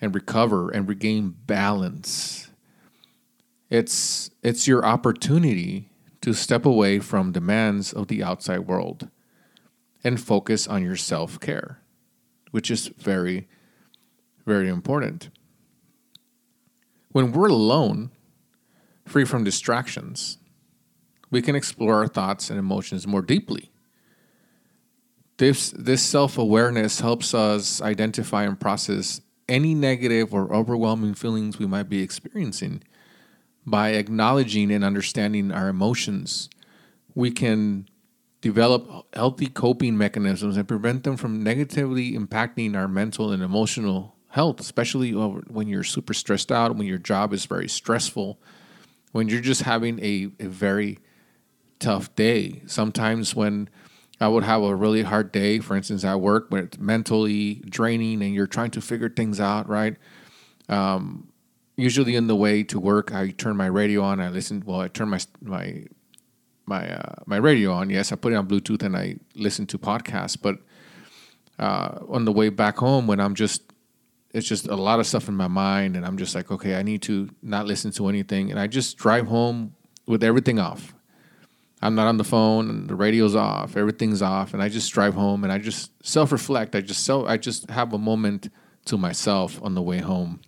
and 0.00 0.14
recover 0.14 0.70
and 0.70 0.88
regain 0.88 1.34
balance. 1.46 2.50
It's, 3.70 4.30
it's 4.42 4.66
your 4.66 4.84
opportunity 4.84 5.90
to 6.20 6.32
step 6.32 6.66
away 6.66 6.98
from 6.98 7.32
demands 7.32 7.92
of 7.92 8.08
the 8.08 8.22
outside 8.22 8.60
world 8.60 9.08
and 10.02 10.20
focus 10.20 10.66
on 10.66 10.82
your 10.82 10.96
self 10.96 11.38
care, 11.40 11.80
which 12.50 12.70
is 12.70 12.88
very, 12.88 13.48
very 14.46 14.68
important. 14.68 15.30
When 17.12 17.32
we're 17.32 17.48
alone, 17.48 18.10
free 19.08 19.24
from 19.24 19.44
distractions, 19.44 20.38
we 21.30 21.42
can 21.42 21.54
explore 21.54 21.96
our 21.96 22.08
thoughts 22.08 22.50
and 22.50 22.58
emotions 22.58 23.06
more 23.06 23.22
deeply. 23.22 23.70
This, 25.38 25.70
this 25.70 26.02
self 26.02 26.36
awareness 26.38 27.00
helps 27.00 27.34
us 27.34 27.80
identify 27.80 28.44
and 28.44 28.58
process 28.58 29.20
any 29.48 29.74
negative 29.74 30.34
or 30.34 30.52
overwhelming 30.52 31.14
feelings 31.14 31.58
we 31.58 31.66
might 31.66 31.88
be 31.88 32.02
experiencing. 32.02 32.82
By 33.64 33.90
acknowledging 33.90 34.70
and 34.72 34.84
understanding 34.84 35.52
our 35.52 35.68
emotions, 35.68 36.48
we 37.14 37.30
can 37.30 37.88
develop 38.40 39.06
healthy 39.14 39.46
coping 39.46 39.96
mechanisms 39.96 40.56
and 40.56 40.66
prevent 40.66 41.04
them 41.04 41.16
from 41.16 41.42
negatively 41.42 42.12
impacting 42.12 42.76
our 42.76 42.88
mental 42.88 43.30
and 43.30 43.42
emotional 43.42 44.16
health, 44.28 44.60
especially 44.60 45.12
when 45.12 45.66
you're 45.68 45.84
super 45.84 46.14
stressed 46.14 46.52
out, 46.52 46.76
when 46.76 46.86
your 46.86 46.98
job 46.98 47.32
is 47.32 47.46
very 47.46 47.68
stressful, 47.68 48.40
when 49.12 49.28
you're 49.28 49.40
just 49.40 49.62
having 49.62 49.98
a, 50.00 50.30
a 50.40 50.48
very 50.48 50.98
tough 51.78 52.14
day. 52.14 52.62
Sometimes 52.66 53.34
when 53.34 53.68
I 54.20 54.28
would 54.28 54.44
have 54.44 54.62
a 54.62 54.74
really 54.74 55.02
hard 55.02 55.32
day, 55.32 55.60
for 55.60 55.76
instance, 55.76 56.04
at 56.04 56.20
work, 56.20 56.46
when 56.48 56.64
it's 56.64 56.78
mentally 56.78 57.62
draining 57.66 58.22
and 58.22 58.34
you're 58.34 58.46
trying 58.46 58.70
to 58.72 58.80
figure 58.80 59.08
things 59.08 59.40
out, 59.40 59.68
right? 59.68 59.96
Um, 60.68 61.28
usually 61.76 62.16
in 62.16 62.26
the 62.26 62.36
way 62.36 62.62
to 62.64 62.80
work, 62.80 63.14
I 63.14 63.30
turn 63.30 63.56
my 63.56 63.66
radio 63.66 64.02
on. 64.02 64.20
I 64.20 64.28
listen. 64.28 64.62
Well, 64.66 64.80
I 64.80 64.88
turn 64.88 65.08
my 65.08 65.20
my 65.40 65.84
my 66.66 66.92
uh, 66.92 67.14
my 67.26 67.36
radio 67.36 67.72
on. 67.72 67.90
Yes, 67.90 68.12
I 68.12 68.16
put 68.16 68.32
it 68.32 68.36
on 68.36 68.48
Bluetooth 68.48 68.82
and 68.82 68.96
I 68.96 69.16
listen 69.34 69.66
to 69.66 69.78
podcasts. 69.78 70.36
But 70.40 70.58
uh, 71.58 72.00
on 72.08 72.24
the 72.24 72.32
way 72.32 72.48
back 72.50 72.78
home, 72.78 73.06
when 73.06 73.20
I'm 73.20 73.34
just 73.34 73.67
it's 74.32 74.46
just 74.46 74.66
a 74.66 74.76
lot 74.76 75.00
of 75.00 75.06
stuff 75.06 75.28
in 75.28 75.34
my 75.34 75.48
mind 75.48 75.96
and 75.96 76.04
i'm 76.04 76.18
just 76.18 76.34
like 76.34 76.50
okay 76.50 76.76
i 76.76 76.82
need 76.82 77.02
to 77.02 77.28
not 77.42 77.66
listen 77.66 77.90
to 77.90 78.08
anything 78.08 78.50
and 78.50 78.60
i 78.60 78.66
just 78.66 78.96
drive 78.96 79.26
home 79.26 79.74
with 80.06 80.24
everything 80.24 80.58
off. 80.58 80.94
I'm 81.82 81.94
not 81.94 82.06
on 82.06 82.16
the 82.16 82.24
phone 82.24 82.70
and 82.70 82.88
the 82.88 82.94
radio's 82.94 83.36
off 83.36 83.76
everything's 83.76 84.22
off 84.22 84.54
and 84.54 84.62
i 84.62 84.68
just 84.68 84.92
drive 84.92 85.14
home 85.14 85.44
and 85.44 85.52
i 85.52 85.58
just 85.58 85.92
self-reflect. 86.04 86.74
I 86.74 86.80
just 86.80 87.04
self 87.04 87.28
i 87.28 87.36
just 87.36 87.70
have 87.70 87.92
a 87.92 87.98
moment 87.98 88.50
to 88.86 88.96
myself 88.96 89.60
on 89.62 89.74
the 89.74 89.82
way 89.82 89.98
home. 89.98 90.40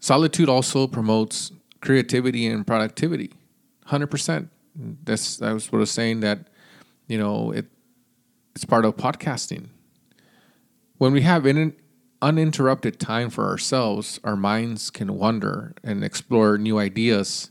Solitude 0.00 0.48
also 0.48 0.86
promotes 0.86 1.52
creativity 1.80 2.46
and 2.46 2.66
productivity 2.66 3.32
100% 3.86 4.48
that's 5.04 5.36
that 5.38 5.52
was 5.52 5.72
what 5.72 5.78
i 5.78 5.80
was 5.80 5.90
saying 5.90 6.20
that 6.20 6.48
you 7.08 7.18
know 7.18 7.50
it 7.50 7.66
it's 8.54 8.64
part 8.64 8.84
of 8.84 8.96
podcasting. 8.96 9.68
When 10.98 11.12
we 11.12 11.22
have 11.22 11.46
in, 11.46 11.74
uninterrupted 12.22 13.00
time 13.00 13.30
for 13.30 13.46
ourselves, 13.46 14.20
our 14.24 14.36
minds 14.36 14.90
can 14.90 15.16
wander 15.16 15.74
and 15.82 16.04
explore 16.04 16.58
new 16.58 16.78
ideas, 16.78 17.50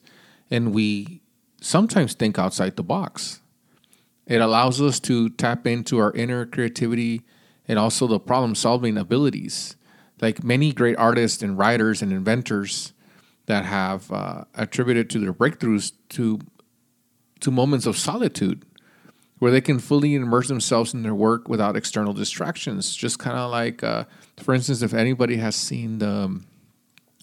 and 0.49 0.73
we 0.73 1.21
sometimes 1.61 2.13
think 2.13 2.38
outside 2.38 2.75
the 2.75 2.83
box. 2.83 3.41
It 4.25 4.41
allows 4.41 4.79
us 4.81 4.99
to 5.01 5.29
tap 5.29 5.65
into 5.65 5.97
our 5.97 6.11
inner 6.13 6.45
creativity 6.45 7.23
and 7.67 7.79
also 7.79 8.07
the 8.07 8.19
problem 8.19 8.55
solving 8.55 8.97
abilities. 8.97 9.75
Like 10.21 10.43
many 10.43 10.71
great 10.71 10.97
artists 10.97 11.41
and 11.41 11.57
writers 11.57 12.01
and 12.01 12.11
inventors 12.11 12.93
that 13.47 13.65
have 13.65 14.11
uh, 14.11 14.43
attributed 14.53 15.09
to 15.11 15.19
their 15.19 15.33
breakthroughs 15.33 15.93
to, 16.09 16.39
to 17.39 17.51
moments 17.51 17.85
of 17.85 17.97
solitude 17.97 18.65
where 19.39 19.51
they 19.51 19.62
can 19.62 19.79
fully 19.79 20.15
immerse 20.15 20.50
themselves 20.50 20.93
in 20.93 21.03
their 21.03 21.15
work 21.15 21.48
without 21.48 21.75
external 21.75 22.13
distractions. 22.13 22.96
Just 22.96 23.19
kind 23.19 23.38
of 23.38 23.50
like, 23.50 23.81
uh, 23.84 24.03
for 24.38 24.53
instance, 24.53 24.81
if 24.81 24.93
anybody 24.93 25.38
has 25.38 25.55
seen 25.55 26.00
the 26.00 26.10
um, 26.10 26.46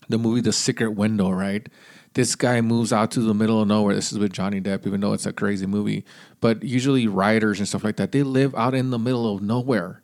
the 0.08 0.18
movie 0.18 0.40
The 0.40 0.52
Secret 0.52 0.90
Window, 0.90 1.30
right? 1.30 1.68
This 2.14 2.34
guy 2.34 2.60
moves 2.60 2.92
out 2.92 3.10
to 3.12 3.20
the 3.20 3.34
middle 3.34 3.60
of 3.60 3.68
nowhere. 3.68 3.94
This 3.94 4.12
is 4.12 4.18
with 4.18 4.32
Johnny 4.32 4.60
Depp, 4.60 4.86
even 4.86 5.00
though 5.00 5.12
it's 5.12 5.26
a 5.26 5.32
crazy 5.32 5.66
movie. 5.66 6.04
But 6.40 6.62
usually, 6.62 7.06
writers 7.06 7.58
and 7.58 7.68
stuff 7.68 7.84
like 7.84 7.96
that, 7.96 8.12
they 8.12 8.22
live 8.22 8.54
out 8.54 8.74
in 8.74 8.90
the 8.90 8.98
middle 8.98 9.34
of 9.34 9.42
nowhere, 9.42 10.00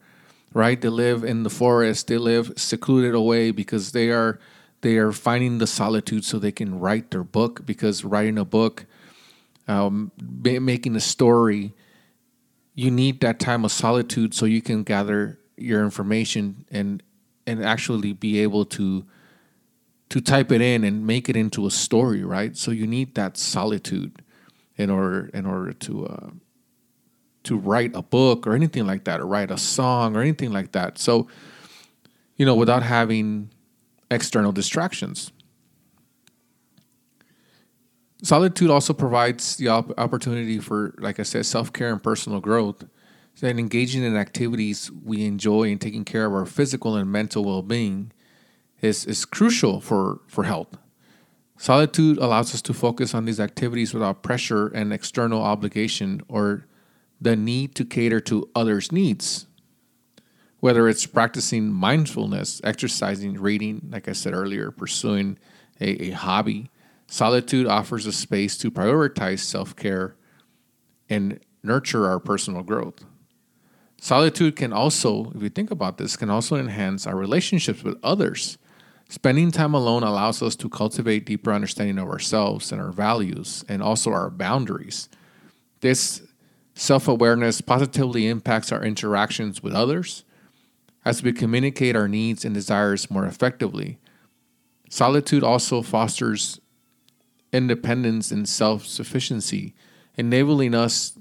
right? 0.52 0.78
They 0.78 0.88
live 0.88 1.25
in 1.25 1.42
the 1.45 1.50
forest. 1.50 2.09
They 2.09 2.19
live 2.19 2.52
secluded 2.57 3.14
away 3.14 3.50
because 3.50 3.92
they 3.92 4.11
are 4.11 4.38
they 4.83 4.97
are 4.97 5.12
finding 5.12 5.59
the 5.59 5.66
solitude 5.66 6.25
so 6.25 6.38
they 6.38 6.52
can 6.52 6.78
write 6.78 7.12
their 7.12 7.25
book. 7.25 7.64
Because 7.64 8.04
writing 8.04 8.37
a 8.37 8.45
book, 8.45 8.85
um, 9.66 10.11
making 10.19 10.97
a 10.97 11.00
story 11.00 11.73
you 12.75 12.91
need 12.91 13.21
that 13.21 13.38
time 13.38 13.64
of 13.64 13.73
solitude 13.73 14.35
so 14.35 14.47
you 14.47 14.62
can 14.62 14.83
gather 14.83 15.38
your 15.57 15.85
information 15.85 16.64
and 16.71 17.02
and 17.47 17.64
actually 17.64 18.12
be 18.12 18.41
able 18.41 18.64
to 18.64 19.05
to 20.09 20.21
type 20.21 20.52
it 20.52 20.61
in 20.61 20.85
and 20.85 21.07
make 21.07 21.31
it 21.31 21.37
into 21.37 21.67
a 21.67 21.71
story, 21.71 22.23
right? 22.23 22.55
So 22.57 22.71
you 22.71 22.87
need 22.87 23.14
that 23.14 23.37
solitude 23.37 24.23
in 24.76 24.91
order 24.91 25.31
in 25.33 25.47
order 25.47 25.73
to 25.73 26.07
uh, 26.07 26.31
to 27.45 27.57
write 27.57 27.93
a 27.95 28.02
book 28.02 28.47
or 28.47 28.55
anything 28.55 28.87
like 28.87 29.05
that, 29.05 29.21
or 29.21 29.26
write 29.26 29.50
a 29.50 29.59
song 29.59 30.17
or 30.17 30.21
anything 30.21 30.52
like 30.52 30.73
that. 30.73 30.99
So 30.99 31.29
you 32.37 32.47
know, 32.47 32.55
without 32.55 32.83
having 32.83 33.50
external 34.11 34.52
distractions. 34.52 35.33
Solitude 38.23 38.71
also 38.71 38.93
provides 38.93 39.57
the 39.57 39.69
op- 39.69 39.99
opportunity 39.99 40.59
for, 40.61 40.95
like 40.99 41.19
I 41.19 41.25
said, 41.25 41.45
self 41.45 41.73
care 41.73 41.93
and 41.93 42.02
personal 42.02 42.41
growth. 42.41 42.85
And 43.43 43.59
engaging 43.59 44.05
in 44.05 44.17
activities 44.17 44.91
we 45.05 45.25
enjoy 45.25 45.71
and 45.73 45.81
taking 45.81 46.05
care 46.05 46.26
of 46.26 46.33
our 46.33 46.47
physical 46.47 46.95
and 46.97 47.11
mental 47.11 47.45
well 47.45 47.62
being 47.62 48.12
is, 48.81 49.05
is 49.07 49.25
crucial 49.25 49.81
for, 49.81 50.21
for 50.29 50.45
health. 50.45 50.76
Solitude 51.57 52.19
allows 52.19 52.55
us 52.55 52.62
to 52.62 52.75
focus 52.75 53.14
on 53.14 53.25
these 53.25 53.41
activities 53.41 53.95
without 53.95 54.23
pressure 54.23 54.69
and 54.69 54.93
external 54.93 55.43
obligation 55.43 56.21
or 56.29 56.67
the 57.21 57.37
need 57.37 57.75
to 57.76 57.85
cater 57.85 58.21
to 58.21 58.49
others' 58.55 58.93
needs. 58.93 59.47
Whether 60.61 60.88
it's 60.88 61.07
practicing 61.07 61.73
mindfulness, 61.73 62.61
exercising, 62.62 63.41
reading, 63.41 63.88
like 63.91 64.09
I 64.09 64.12
said 64.12 64.35
earlier, 64.35 64.71
pursuing 64.71 65.38
a, 65.81 66.09
a 66.09 66.11
hobby, 66.11 66.71
Solitude 67.12 67.66
offers 67.66 68.07
a 68.07 68.11
space 68.11 68.57
to 68.57 68.71
prioritize 68.71 69.40
self 69.40 69.76
care 69.76 70.16
and 71.11 71.40
nurture 71.62 72.09
our 72.09 72.19
personal 72.19 72.62
growth. 72.62 73.04
Solitude 74.00 74.57
can 74.57 74.73
also, 74.73 75.31
if 75.35 75.42
you 75.42 75.50
think 75.50 75.71
about 75.71 75.99
this, 75.99 76.16
can 76.16 76.31
also 76.31 76.57
enhance 76.57 77.07
our 77.07 77.14
relationships 77.14 77.85
with 77.85 77.99
others. 78.02 78.57
Spending 79.11 79.50
time 79.50 79.75
alone 79.75 80.02
allows 80.02 80.42
us 80.42 80.57
to 80.57 80.71
cultivate 80.71 81.26
deeper 81.26 81.52
understanding 81.52 81.99
of 81.99 82.09
ourselves 82.09 82.73
and 82.73 82.81
our 82.81 82.92
values 82.92 83.62
and 83.69 83.83
also 83.83 84.11
our 84.11 84.31
boundaries. 84.31 85.11
This 85.83 86.23
self 86.75 87.09
awareness 87.09 87.61
positively 87.61 88.26
impacts 88.26 88.73
our 88.73 88.83
interactions 88.83 89.62
with 89.62 89.75
others 89.75 90.25
as 91.04 91.23
we 91.23 91.35
communicate 91.35 91.95
our 91.95 92.09
needs 92.09 92.47
and 92.47 92.54
desires 92.54 93.11
more 93.11 93.26
effectively. 93.26 93.99
Solitude 94.88 95.45
also 95.45 95.83
fosters 95.83 96.59
independence 97.52 98.30
and 98.30 98.49
self 98.49 98.87
sufficiency, 98.87 99.75
enabling 100.16 100.75
us 100.75 101.18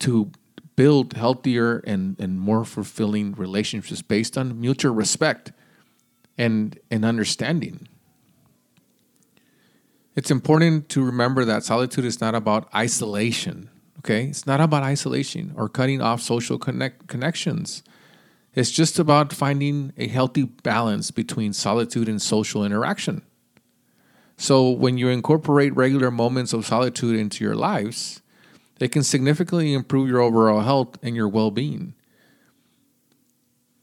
to 0.00 0.30
build 0.76 1.12
healthier 1.14 1.78
and, 1.86 2.18
and 2.18 2.40
more 2.40 2.64
fulfilling 2.64 3.32
relationships 3.34 4.02
based 4.02 4.38
on 4.38 4.58
mutual 4.60 4.94
respect 4.94 5.52
and, 6.38 6.78
and 6.90 7.04
understanding. 7.04 7.86
It's 10.16 10.30
important 10.30 10.88
to 10.90 11.04
remember 11.04 11.44
that 11.44 11.64
solitude 11.64 12.04
is 12.04 12.20
not 12.20 12.34
about 12.34 12.68
isolation, 12.74 13.70
okay? 13.98 14.24
It's 14.24 14.46
not 14.46 14.60
about 14.60 14.82
isolation 14.82 15.52
or 15.56 15.68
cutting 15.68 16.00
off 16.00 16.20
social 16.20 16.58
connect, 16.58 17.06
connections. 17.06 17.82
It's 18.54 18.70
just 18.70 18.98
about 18.98 19.32
finding 19.32 19.92
a 19.96 20.08
healthy 20.08 20.44
balance 20.44 21.10
between 21.10 21.52
solitude 21.52 22.08
and 22.08 22.20
social 22.20 22.64
interaction. 22.64 23.22
So, 24.40 24.70
when 24.70 24.96
you 24.96 25.08
incorporate 25.08 25.76
regular 25.76 26.10
moments 26.10 26.54
of 26.54 26.64
solitude 26.64 27.14
into 27.14 27.44
your 27.44 27.54
lives, 27.54 28.22
it 28.80 28.90
can 28.90 29.02
significantly 29.02 29.74
improve 29.74 30.08
your 30.08 30.20
overall 30.20 30.62
health 30.62 30.96
and 31.02 31.14
your 31.14 31.28
well 31.28 31.50
being. 31.50 31.92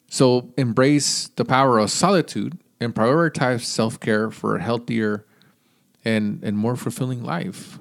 So, 0.09 0.51
embrace 0.57 1.27
the 1.27 1.45
power 1.45 1.77
of 1.77 1.91
solitude 1.91 2.57
and 2.79 2.95
prioritize 2.95 3.65
self 3.65 3.99
care 3.99 4.31
for 4.31 4.55
a 4.55 4.63
healthier 4.63 5.27
and, 6.03 6.43
and 6.43 6.57
more 6.57 6.75
fulfilling 6.75 7.23
life. 7.23 7.77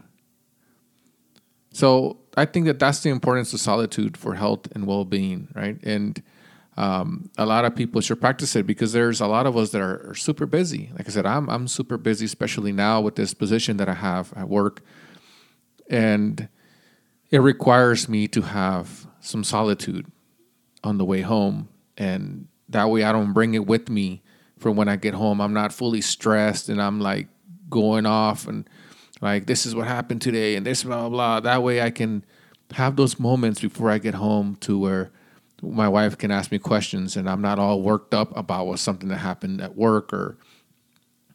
So, 1.73 2.19
I 2.37 2.45
think 2.45 2.67
that 2.67 2.79
that's 2.79 3.01
the 3.01 3.09
importance 3.09 3.55
of 3.55 3.61
solitude 3.61 4.19
for 4.19 4.35
health 4.35 4.69
and 4.75 4.87
well 4.87 5.07
being, 5.07 5.49
right? 5.55 5.79
And 5.83 6.23
um, 6.77 7.31
a 7.39 7.47
lot 7.47 7.65
of 7.65 7.75
people 7.75 8.01
should 8.03 8.21
practice 8.21 8.55
it 8.55 8.67
because 8.67 8.93
there's 8.93 9.21
a 9.21 9.27
lot 9.27 9.47
of 9.47 9.57
us 9.57 9.71
that 9.71 9.81
are, 9.81 10.11
are, 10.11 10.15
super 10.15 10.45
busy. 10.45 10.91
Like 10.93 11.09
I 11.09 11.11
said, 11.11 11.25
I'm 11.25 11.49
I'm 11.49 11.69
super 11.69 11.97
busy, 11.97 12.27
especially 12.27 12.71
now 12.71 13.01
with 13.01 13.17
this 13.17 13.33
position 13.33 13.79
that 13.79 13.89
I 13.89 13.95
have 13.95 14.33
at 14.37 14.49
work, 14.49 14.83
and 15.89 16.49
it 17.31 17.39
requires 17.39 18.09
me 18.09 18.29
to 18.29 18.43
have 18.43 19.07
some 19.21 19.43
solitude 19.43 20.07
on 20.85 20.99
the 20.99 21.05
way 21.05 21.23
home, 21.23 21.71
and 21.97 22.49
that 22.69 22.91
way 22.91 23.05
I 23.05 23.13
don't 23.13 23.33
bring 23.33 23.55
it 23.55 23.67
with 23.67 23.89
me 23.89 24.23
for 24.59 24.71
when 24.71 24.89
I 24.89 24.97
get 24.97 25.15
home. 25.15 25.41
I'm 25.41 25.55
not 25.55 25.73
fully 25.73 26.03
stressed, 26.03 26.69
and 26.69 26.81
I'm 26.81 27.01
like 27.01 27.29
going 27.71 28.07
off 28.07 28.47
and 28.47 28.69
like 29.23 29.47
this 29.47 29.65
is 29.65 29.75
what 29.75 29.87
happened 29.87 30.21
today, 30.21 30.57
and 30.57 30.67
this 30.67 30.85
blah 30.85 31.09
blah 31.09 31.09
blah. 31.09 31.41
That 31.41 31.63
way 31.63 31.81
I 31.81 31.91
can 31.91 32.23
have 32.73 32.97
those 32.97 33.19
moments 33.19 33.63
before 33.63 33.91
I 33.91 33.97
get 33.97 34.15
home 34.15 34.57
to 34.57 34.79
where 34.79 35.11
my 35.63 35.89
wife 35.89 36.19
can 36.19 36.31
ask 36.31 36.53
me 36.53 36.59
questions 36.59 37.17
and 37.17 37.29
I'm 37.29 37.41
not 37.41 37.59
all 37.59 37.81
worked 37.81 38.15
up 38.15 38.37
about 38.37 38.67
what 38.67 38.79
something 38.79 39.09
that 39.09 39.19
happened 39.19 39.61
at 39.61 39.75
work 39.75 40.13
or 40.13 40.37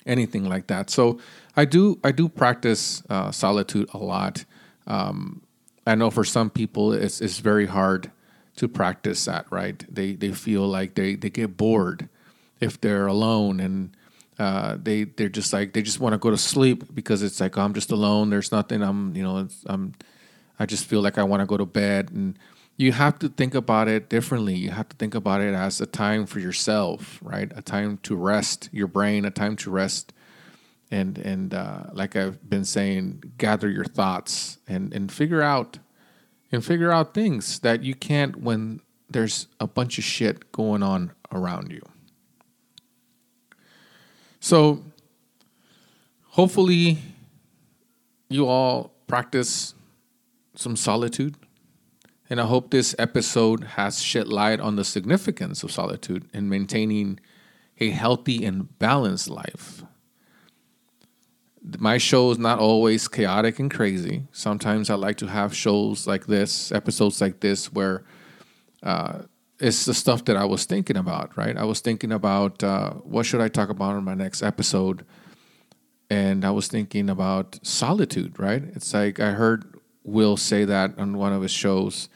anything 0.05 0.47
like 0.47 0.67
that. 0.67 0.89
So 0.89 1.19
I 1.55 1.65
do 1.65 1.99
I 2.03 2.11
do 2.11 2.29
practice 2.29 3.03
uh, 3.09 3.31
solitude 3.31 3.89
a 3.93 3.97
lot. 3.97 4.45
Um, 4.87 5.41
I 5.85 5.95
know 5.95 6.09
for 6.09 6.23
some 6.23 6.49
people 6.49 6.93
it's 6.93 7.21
it's 7.21 7.39
very 7.39 7.65
hard 7.65 8.11
to 8.57 8.67
practice 8.67 9.25
that. 9.25 9.45
Right? 9.51 9.83
They 9.93 10.13
they 10.13 10.31
feel 10.31 10.67
like 10.67 10.95
they 10.95 11.15
they 11.15 11.29
get 11.29 11.57
bored 11.57 12.09
if 12.59 12.79
they're 12.79 13.07
alone 13.07 13.59
and 13.59 13.95
uh, 14.37 14.77
they 14.81 15.03
they're 15.03 15.29
just 15.29 15.53
like 15.53 15.73
they 15.73 15.81
just 15.81 15.99
want 15.99 16.13
to 16.13 16.17
go 16.17 16.29
to 16.29 16.37
sleep 16.37 16.93
because 16.93 17.21
it's 17.21 17.39
like 17.39 17.57
oh, 17.57 17.61
I'm 17.61 17.73
just 17.73 17.91
alone. 17.91 18.29
There's 18.29 18.51
nothing. 18.51 18.81
I'm 18.81 19.15
you 19.15 19.23
know 19.23 19.47
I'm 19.65 19.93
I 20.59 20.65
just 20.65 20.85
feel 20.85 21.01
like 21.01 21.17
I 21.17 21.23
want 21.23 21.41
to 21.41 21.45
go 21.47 21.57
to 21.57 21.65
bed 21.65 22.11
and 22.11 22.37
you 22.77 22.91
have 22.91 23.19
to 23.19 23.29
think 23.29 23.53
about 23.53 23.87
it 23.87 24.09
differently. 24.09 24.55
You 24.55 24.71
have 24.71 24.89
to 24.89 24.95
think 24.97 25.13
about 25.13 25.41
it 25.41 25.53
as 25.53 25.79
a 25.81 25.85
time 25.85 26.25
for 26.25 26.39
yourself, 26.39 27.19
right? 27.21 27.51
A 27.55 27.61
time 27.61 27.99
to 28.03 28.15
rest 28.15 28.69
your 28.71 28.87
brain, 28.87 29.25
a 29.25 29.31
time 29.31 29.55
to 29.57 29.69
rest, 29.69 30.13
and 30.89 31.17
and 31.17 31.53
uh, 31.53 31.83
like 31.93 32.15
I've 32.15 32.49
been 32.49 32.65
saying, 32.65 33.23
gather 33.37 33.69
your 33.69 33.85
thoughts 33.85 34.57
and 34.67 34.93
and 34.93 35.11
figure 35.11 35.41
out 35.41 35.79
and 36.51 36.65
figure 36.65 36.91
out 36.91 37.13
things 37.13 37.59
that 37.59 37.83
you 37.83 37.95
can't 37.95 38.37
when 38.37 38.81
there's 39.09 39.47
a 39.59 39.67
bunch 39.67 39.97
of 39.97 40.03
shit 40.03 40.51
going 40.51 40.83
on 40.83 41.11
around 41.31 41.71
you. 41.71 41.81
So 44.39 44.83
hopefully 46.29 46.97
you 48.29 48.47
all 48.47 48.91
practice 49.07 49.75
some 50.55 50.75
solitude 50.75 51.35
and 52.31 52.39
I 52.39 52.45
hope 52.45 52.71
this 52.71 52.95
episode 52.97 53.65
has 53.75 54.01
shed 54.01 54.29
light 54.29 54.61
on 54.61 54.77
the 54.77 54.85
significance 54.85 55.63
of 55.63 55.71
solitude 55.71 56.29
in 56.33 56.47
maintaining 56.47 57.19
a 57.81 57.89
healthy 57.89 58.45
and 58.45 58.79
balanced 58.79 59.29
life. 59.29 59.83
My 61.77 61.97
show 61.97 62.31
is 62.31 62.37
not 62.39 62.57
always 62.57 63.09
chaotic 63.09 63.59
and 63.59 63.69
crazy. 63.69 64.27
Sometimes 64.31 64.89
I 64.89 64.95
like 64.95 65.17
to 65.17 65.27
have 65.27 65.53
shows 65.53 66.07
like 66.07 66.27
this, 66.27 66.71
episodes 66.71 67.19
like 67.19 67.41
this, 67.41 67.73
where 67.73 68.05
uh, 68.81 69.23
it's 69.59 69.83
the 69.83 69.93
stuff 69.93 70.23
that 70.25 70.37
I 70.37 70.45
was 70.45 70.63
thinking 70.63 70.95
about, 70.95 71.35
right? 71.35 71.57
I 71.57 71.65
was 71.65 71.81
thinking 71.81 72.13
about 72.13 72.63
uh, 72.63 72.91
what 72.93 73.25
should 73.25 73.41
I 73.41 73.49
talk 73.49 73.67
about 73.67 73.97
in 73.97 74.05
my 74.05 74.15
next 74.15 74.41
episode, 74.41 75.05
and 76.09 76.45
I 76.45 76.51
was 76.51 76.69
thinking 76.69 77.09
about 77.09 77.59
solitude, 77.61 78.39
right? 78.39 78.63
It's 78.73 78.93
like 78.93 79.19
I 79.19 79.31
heard 79.31 79.65
Will 80.03 80.35
say 80.35 80.65
that 80.65 80.97
on 80.97 81.17
one 81.17 81.31
of 81.31 81.43
his 81.43 81.51
shows 81.51 82.09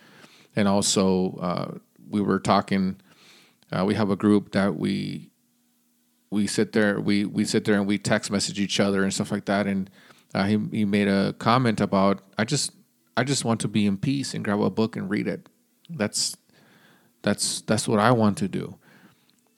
and 0.55 0.67
also 0.67 1.37
uh, 1.41 1.77
we 2.09 2.21
were 2.21 2.39
talking. 2.39 2.99
Uh, 3.71 3.83
we 3.85 3.95
have 3.95 4.09
a 4.09 4.15
group 4.15 4.51
that 4.51 4.75
we 4.75 5.31
we 6.29 6.47
sit 6.47 6.71
there 6.73 6.99
we 6.99 7.25
we 7.25 7.45
sit 7.45 7.65
there 7.65 7.75
and 7.75 7.87
we 7.87 7.97
text 7.97 8.31
message 8.31 8.59
each 8.59 8.79
other 8.79 9.03
and 9.03 9.13
stuff 9.13 9.31
like 9.31 9.45
that. 9.45 9.67
And 9.67 9.89
uh, 10.33 10.45
he 10.45 10.59
he 10.71 10.85
made 10.85 11.07
a 11.07 11.33
comment 11.33 11.81
about 11.81 12.21
I 12.37 12.43
just 12.43 12.71
I 13.17 13.23
just 13.23 13.45
want 13.45 13.61
to 13.61 13.67
be 13.67 13.85
in 13.85 13.97
peace 13.97 14.33
and 14.33 14.43
grab 14.43 14.61
a 14.61 14.69
book 14.69 14.95
and 14.95 15.09
read 15.09 15.27
it. 15.27 15.47
That's 15.89 16.35
that's 17.21 17.61
that's 17.61 17.87
what 17.87 17.99
I 17.99 18.11
want 18.11 18.37
to 18.37 18.47
do. 18.47 18.77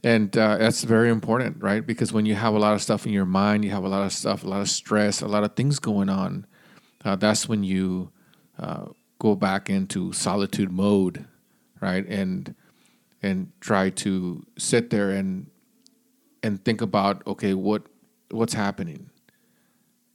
And 0.04 0.38
uh, 0.38 0.58
that's 0.58 0.84
very 0.84 1.10
important, 1.10 1.62
right? 1.62 1.86
Because 1.86 2.14
when 2.14 2.26
you 2.26 2.36
have 2.36 2.54
a 2.54 2.60
lot 2.60 2.76
of 2.76 2.82
stuff 2.82 3.06
in 3.06 3.12
your 3.12 3.26
mind, 3.26 3.66
you 3.66 3.72
have 3.72 3.84
a 3.84 3.90
lot 3.90 4.06
of 4.06 4.14
stuff, 4.14 4.44
a 4.44 4.48
lot 4.48 4.62
of 4.62 4.70
stress, 4.70 5.22
a 5.22 5.28
lot 5.28 5.44
of 5.44 5.56
things 5.56 5.80
going 5.80 6.08
on. 6.08 6.46
Uh, 7.04 7.16
that's 7.16 7.50
when 7.50 7.64
you 7.64 8.12
uh, 8.60 8.86
go 9.19 9.36
back 9.36 9.69
into 9.69 10.13
solitude 10.13 10.71
mode, 10.71 11.25
right? 11.82 12.06
And 12.08 12.56
and 13.21 13.51
try 13.60 13.89
to 13.89 14.45
sit 14.58 14.89
there 14.89 15.12
and 15.12 15.49
and 16.43 16.63
think 16.63 16.82
about 16.82 17.25
okay, 17.27 17.53
what 17.53 17.84
what's 18.32 18.53
happening 18.53 19.10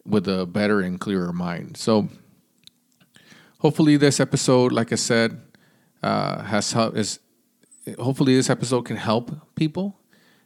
with 0.04 0.26
a 0.28 0.46
better 0.46 0.80
and 0.80 1.00
clearer 1.00 1.32
mind. 1.32 1.76
So 1.76 2.08
hopefully 3.58 3.96
this 3.96 4.20
episode, 4.20 4.72
like 4.72 4.92
I 4.92 4.96
said, 4.96 5.40
uh, 6.02 6.42
has 6.42 6.72
help 6.72 6.96
is 6.96 7.20
hopefully 7.98 8.36
this 8.36 8.50
episode 8.50 8.82
can 8.82 8.96
help 8.96 9.30
people, 9.54 9.98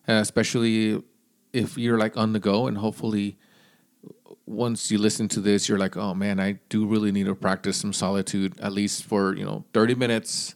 and 0.07 0.19
especially 0.19 1.03
if 1.53 1.79
you're 1.79 1.99
like 1.99 2.17
on 2.17 2.33
the 2.33 2.41
go, 2.41 2.67
and 2.67 2.79
hopefully 2.79 3.39
once 4.47 4.91
you 4.91 4.99
listen 4.99 5.29
to 5.29 5.41
this, 5.41 5.69
you're 5.69 5.79
like, 5.79 5.97
oh 5.97 6.15
man, 6.15 6.39
I 6.39 6.59
do 6.69 6.87
really 6.87 7.13
need 7.13 7.27
to 7.27 7.35
practice 7.35 7.77
some 7.77 7.93
solitude 7.93 8.59
at 8.61 8.73
least 8.73 9.05
for, 9.05 9.37
you 9.37 9.45
know, 9.45 9.65
30 9.73 9.95
minutes 9.95 10.55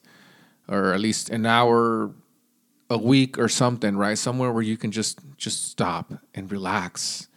or 0.68 0.92
at 0.92 1.00
least 1.00 1.30
an 1.30 1.44
hour 1.46 2.12
a 2.88 2.98
week 2.98 3.38
or 3.38 3.48
something, 3.48 3.96
right? 3.96 4.16
Somewhere 4.16 4.52
where 4.52 4.62
you 4.62 4.76
can 4.76 4.90
just 4.90 5.20
just 5.36 5.70
stop 5.70 6.14
and 6.34 6.50
relax. 6.50 7.28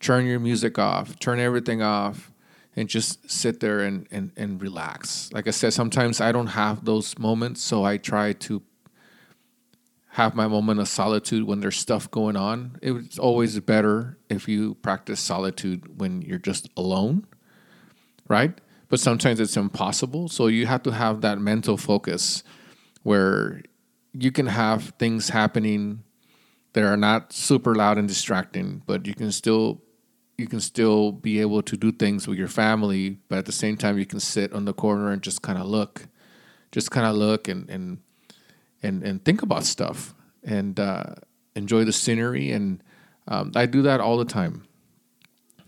Turn 0.00 0.26
your 0.26 0.40
music 0.40 0.78
off, 0.78 1.18
turn 1.18 1.40
everything 1.40 1.82
off, 1.82 2.32
and 2.76 2.88
just 2.88 3.30
sit 3.30 3.60
there 3.60 3.80
and, 3.80 4.06
and, 4.10 4.32
and 4.36 4.62
relax. 4.62 5.30
Like 5.32 5.46
I 5.46 5.50
said, 5.50 5.74
sometimes 5.74 6.20
I 6.20 6.32
don't 6.32 6.46
have 6.46 6.84
those 6.84 7.18
moments, 7.18 7.60
so 7.60 7.84
I 7.84 7.98
try 7.98 8.32
to 8.32 8.62
have 10.20 10.34
my 10.34 10.46
moment 10.46 10.78
of 10.80 10.86
solitude 10.86 11.44
when 11.44 11.60
there's 11.60 11.78
stuff 11.78 12.10
going 12.10 12.36
on. 12.36 12.76
It's 12.82 13.18
always 13.18 13.58
better 13.60 14.18
if 14.28 14.48
you 14.48 14.74
practice 14.74 15.18
solitude 15.18 15.98
when 15.98 16.20
you're 16.20 16.38
just 16.38 16.68
alone, 16.76 17.26
right? 18.28 18.52
But 18.90 19.00
sometimes 19.00 19.40
it's 19.40 19.56
impossible. 19.56 20.28
So 20.28 20.48
you 20.48 20.66
have 20.66 20.82
to 20.82 20.90
have 20.90 21.22
that 21.22 21.38
mental 21.38 21.78
focus 21.78 22.42
where 23.02 23.62
you 24.12 24.30
can 24.30 24.46
have 24.46 24.92
things 24.98 25.30
happening 25.30 26.04
that 26.74 26.84
are 26.84 26.98
not 26.98 27.32
super 27.32 27.74
loud 27.74 27.96
and 27.96 28.06
distracting, 28.06 28.82
but 28.84 29.06
you 29.06 29.14
can 29.14 29.32
still 29.32 29.80
you 30.36 30.46
can 30.46 30.60
still 30.60 31.12
be 31.12 31.40
able 31.40 31.62
to 31.62 31.76
do 31.76 31.92
things 31.92 32.26
with 32.26 32.38
your 32.38 32.48
family, 32.48 33.18
but 33.28 33.38
at 33.38 33.46
the 33.46 33.52
same 33.52 33.76
time 33.76 33.98
you 33.98 34.06
can 34.06 34.20
sit 34.20 34.52
on 34.52 34.64
the 34.64 34.72
corner 34.72 35.12
and 35.12 35.22
just 35.22 35.42
kind 35.42 35.58
of 35.58 35.66
look. 35.66 36.08
Just 36.72 36.90
kind 36.90 37.06
of 37.06 37.14
look 37.16 37.48
and 37.48 37.70
and 37.70 37.98
and 38.82 39.02
and 39.02 39.24
think 39.24 39.42
about 39.42 39.64
stuff 39.64 40.14
and 40.42 40.78
uh, 40.80 41.14
enjoy 41.54 41.84
the 41.84 41.92
scenery. 41.92 42.50
And 42.50 42.82
um, 43.28 43.52
I 43.54 43.66
do 43.66 43.82
that 43.82 44.00
all 44.00 44.16
the 44.16 44.24
time. 44.24 44.64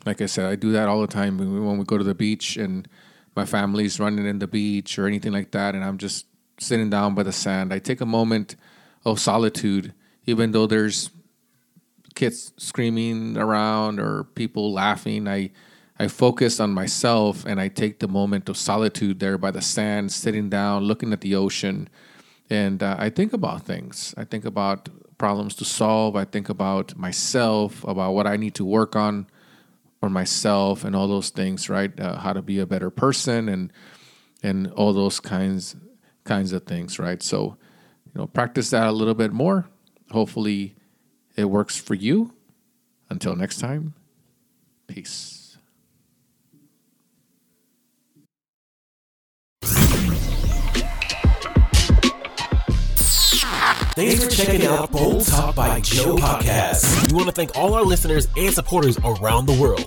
Like 0.05 0.20
I 0.20 0.27
said, 0.27 0.46
I 0.46 0.57
do 0.57 0.72
that 0.72 0.88
all 0.88 1.01
the 1.01 1.07
time 1.07 1.38
when 1.38 1.79
we 1.79 1.85
go 1.85 1.96
to 1.96 2.05
the 2.05 2.14
beach 2.14 2.57
and 2.57 2.88
my 3.37 3.44
family's 3.44 4.01
running 4.01 4.27
in 4.27 4.40
the 4.40 4.46
beach 4.46 4.98
or 4.98 5.07
anything 5.07 5.33
like 5.33 5.53
that, 5.53 5.75
and 5.75 5.85
I'm 5.85 5.96
just 5.96 6.27
sitting 6.59 6.90
down 6.90 7.14
by 7.14 7.22
the 7.22 7.33
sand, 7.33 7.72
I 7.72 7.79
take 7.79 8.01
a 8.01 8.07
moment 8.07 8.57
of 9.05 9.18
solitude, 9.18 9.92
even 10.27 10.53
though 10.53 10.66
there's 10.66 11.11
kids 12.14 12.53
screaming 12.57 13.37
around 13.37 13.98
or 13.98 14.25
people 14.25 14.72
laughing. 14.72 15.29
I 15.29 15.51
I 15.98 16.09
focus 16.09 16.59
on 16.59 16.72
myself 16.72 17.44
and 17.44 17.61
I 17.61 17.68
take 17.68 18.01
the 18.01 18.09
moment 18.09 18.48
of 18.48 18.57
solitude 18.57 19.20
there 19.20 19.38
by 19.38 19.51
the 19.51 19.62
sand, 19.62 20.11
sitting 20.11 20.48
down, 20.48 20.85
looking 20.85 21.12
at 21.12 21.20
the 21.20 21.35
ocean, 21.35 21.88
and 22.53 22.83
uh, 22.83 22.97
I 22.99 23.09
think 23.09 23.33
about 23.33 23.62
things. 23.62 24.15
I 24.17 24.25
think 24.25 24.45
about 24.45 24.88
problems 25.17 25.55
to 25.57 25.65
solve. 25.65 26.17
I 26.17 26.25
think 26.25 26.49
about 26.49 26.97
myself, 26.97 27.83
about 27.85 28.12
what 28.12 28.27
I 28.27 28.37
need 28.37 28.55
to 28.57 28.65
work 28.65 28.95
on 28.95 29.27
for 30.01 30.11
myself, 30.11 30.85
and 30.85 30.95
all 30.95 31.09
those 31.09 31.31
things. 31.31 31.69
Right? 31.69 31.99
Uh, 31.99 32.19
how 32.19 32.33
to 32.33 32.43
be 32.43 32.59
a 32.59 32.67
better 32.67 32.91
person, 32.91 33.49
and 33.49 33.73
and 34.43 34.71
all 34.73 34.93
those 34.93 35.19
kinds 35.19 35.77
kinds 36.25 36.53
of 36.53 36.65
things. 36.65 36.99
Right? 36.99 37.23
So, 37.23 37.57
you 38.07 38.21
know, 38.21 38.27
practice 38.27 38.71
that 38.71 38.87
a 38.87 38.93
little 38.93 39.15
bit 39.15 39.33
more. 39.33 39.67
Hopefully, 40.11 40.77
it 41.37 41.47
works 41.47 41.77
for 41.77 41.95
you. 41.95 42.35
Until 43.09 43.37
next 43.37 43.59
time, 43.59 43.95
peace. 44.87 45.41
Thanks 53.94 54.24
for 54.24 54.31
checking 54.31 54.66
out 54.66 54.90
Bold 54.90 55.26
Talk 55.26 55.55
by 55.55 55.81
Joe 55.81 56.16
podcast. 56.16 57.11
We 57.11 57.14
want 57.16 57.28
to 57.28 57.33
thank 57.35 57.57
all 57.57 57.74
our 57.74 57.83
listeners 57.83 58.26
and 58.37 58.52
supporters 58.52 58.98
around 59.05 59.46
the 59.46 59.52
world. 59.61 59.85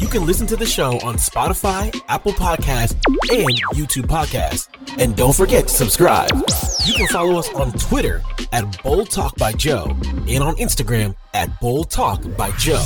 You 0.00 0.06
can 0.06 0.24
listen 0.24 0.46
to 0.48 0.56
the 0.56 0.66
show 0.66 0.92
on 1.00 1.16
Spotify, 1.16 1.94
Apple 2.08 2.32
Podcasts, 2.32 2.92
and 3.32 3.48
YouTube 3.76 4.06
Podcasts. 4.06 4.68
And 5.00 5.16
don't 5.16 5.34
forget 5.34 5.66
to 5.66 5.74
subscribe. 5.74 6.30
You 6.86 6.94
can 6.94 7.08
follow 7.08 7.38
us 7.38 7.52
on 7.54 7.72
Twitter 7.72 8.22
at 8.52 8.80
Bold 8.82 9.10
Talk 9.10 9.36
by 9.36 9.52
Joe 9.52 9.96
and 10.28 10.42
on 10.44 10.54
Instagram 10.56 11.16
at 11.34 11.58
Bold 11.60 11.90
Talk 11.90 12.22
by 12.36 12.52
Joe. 12.52 12.84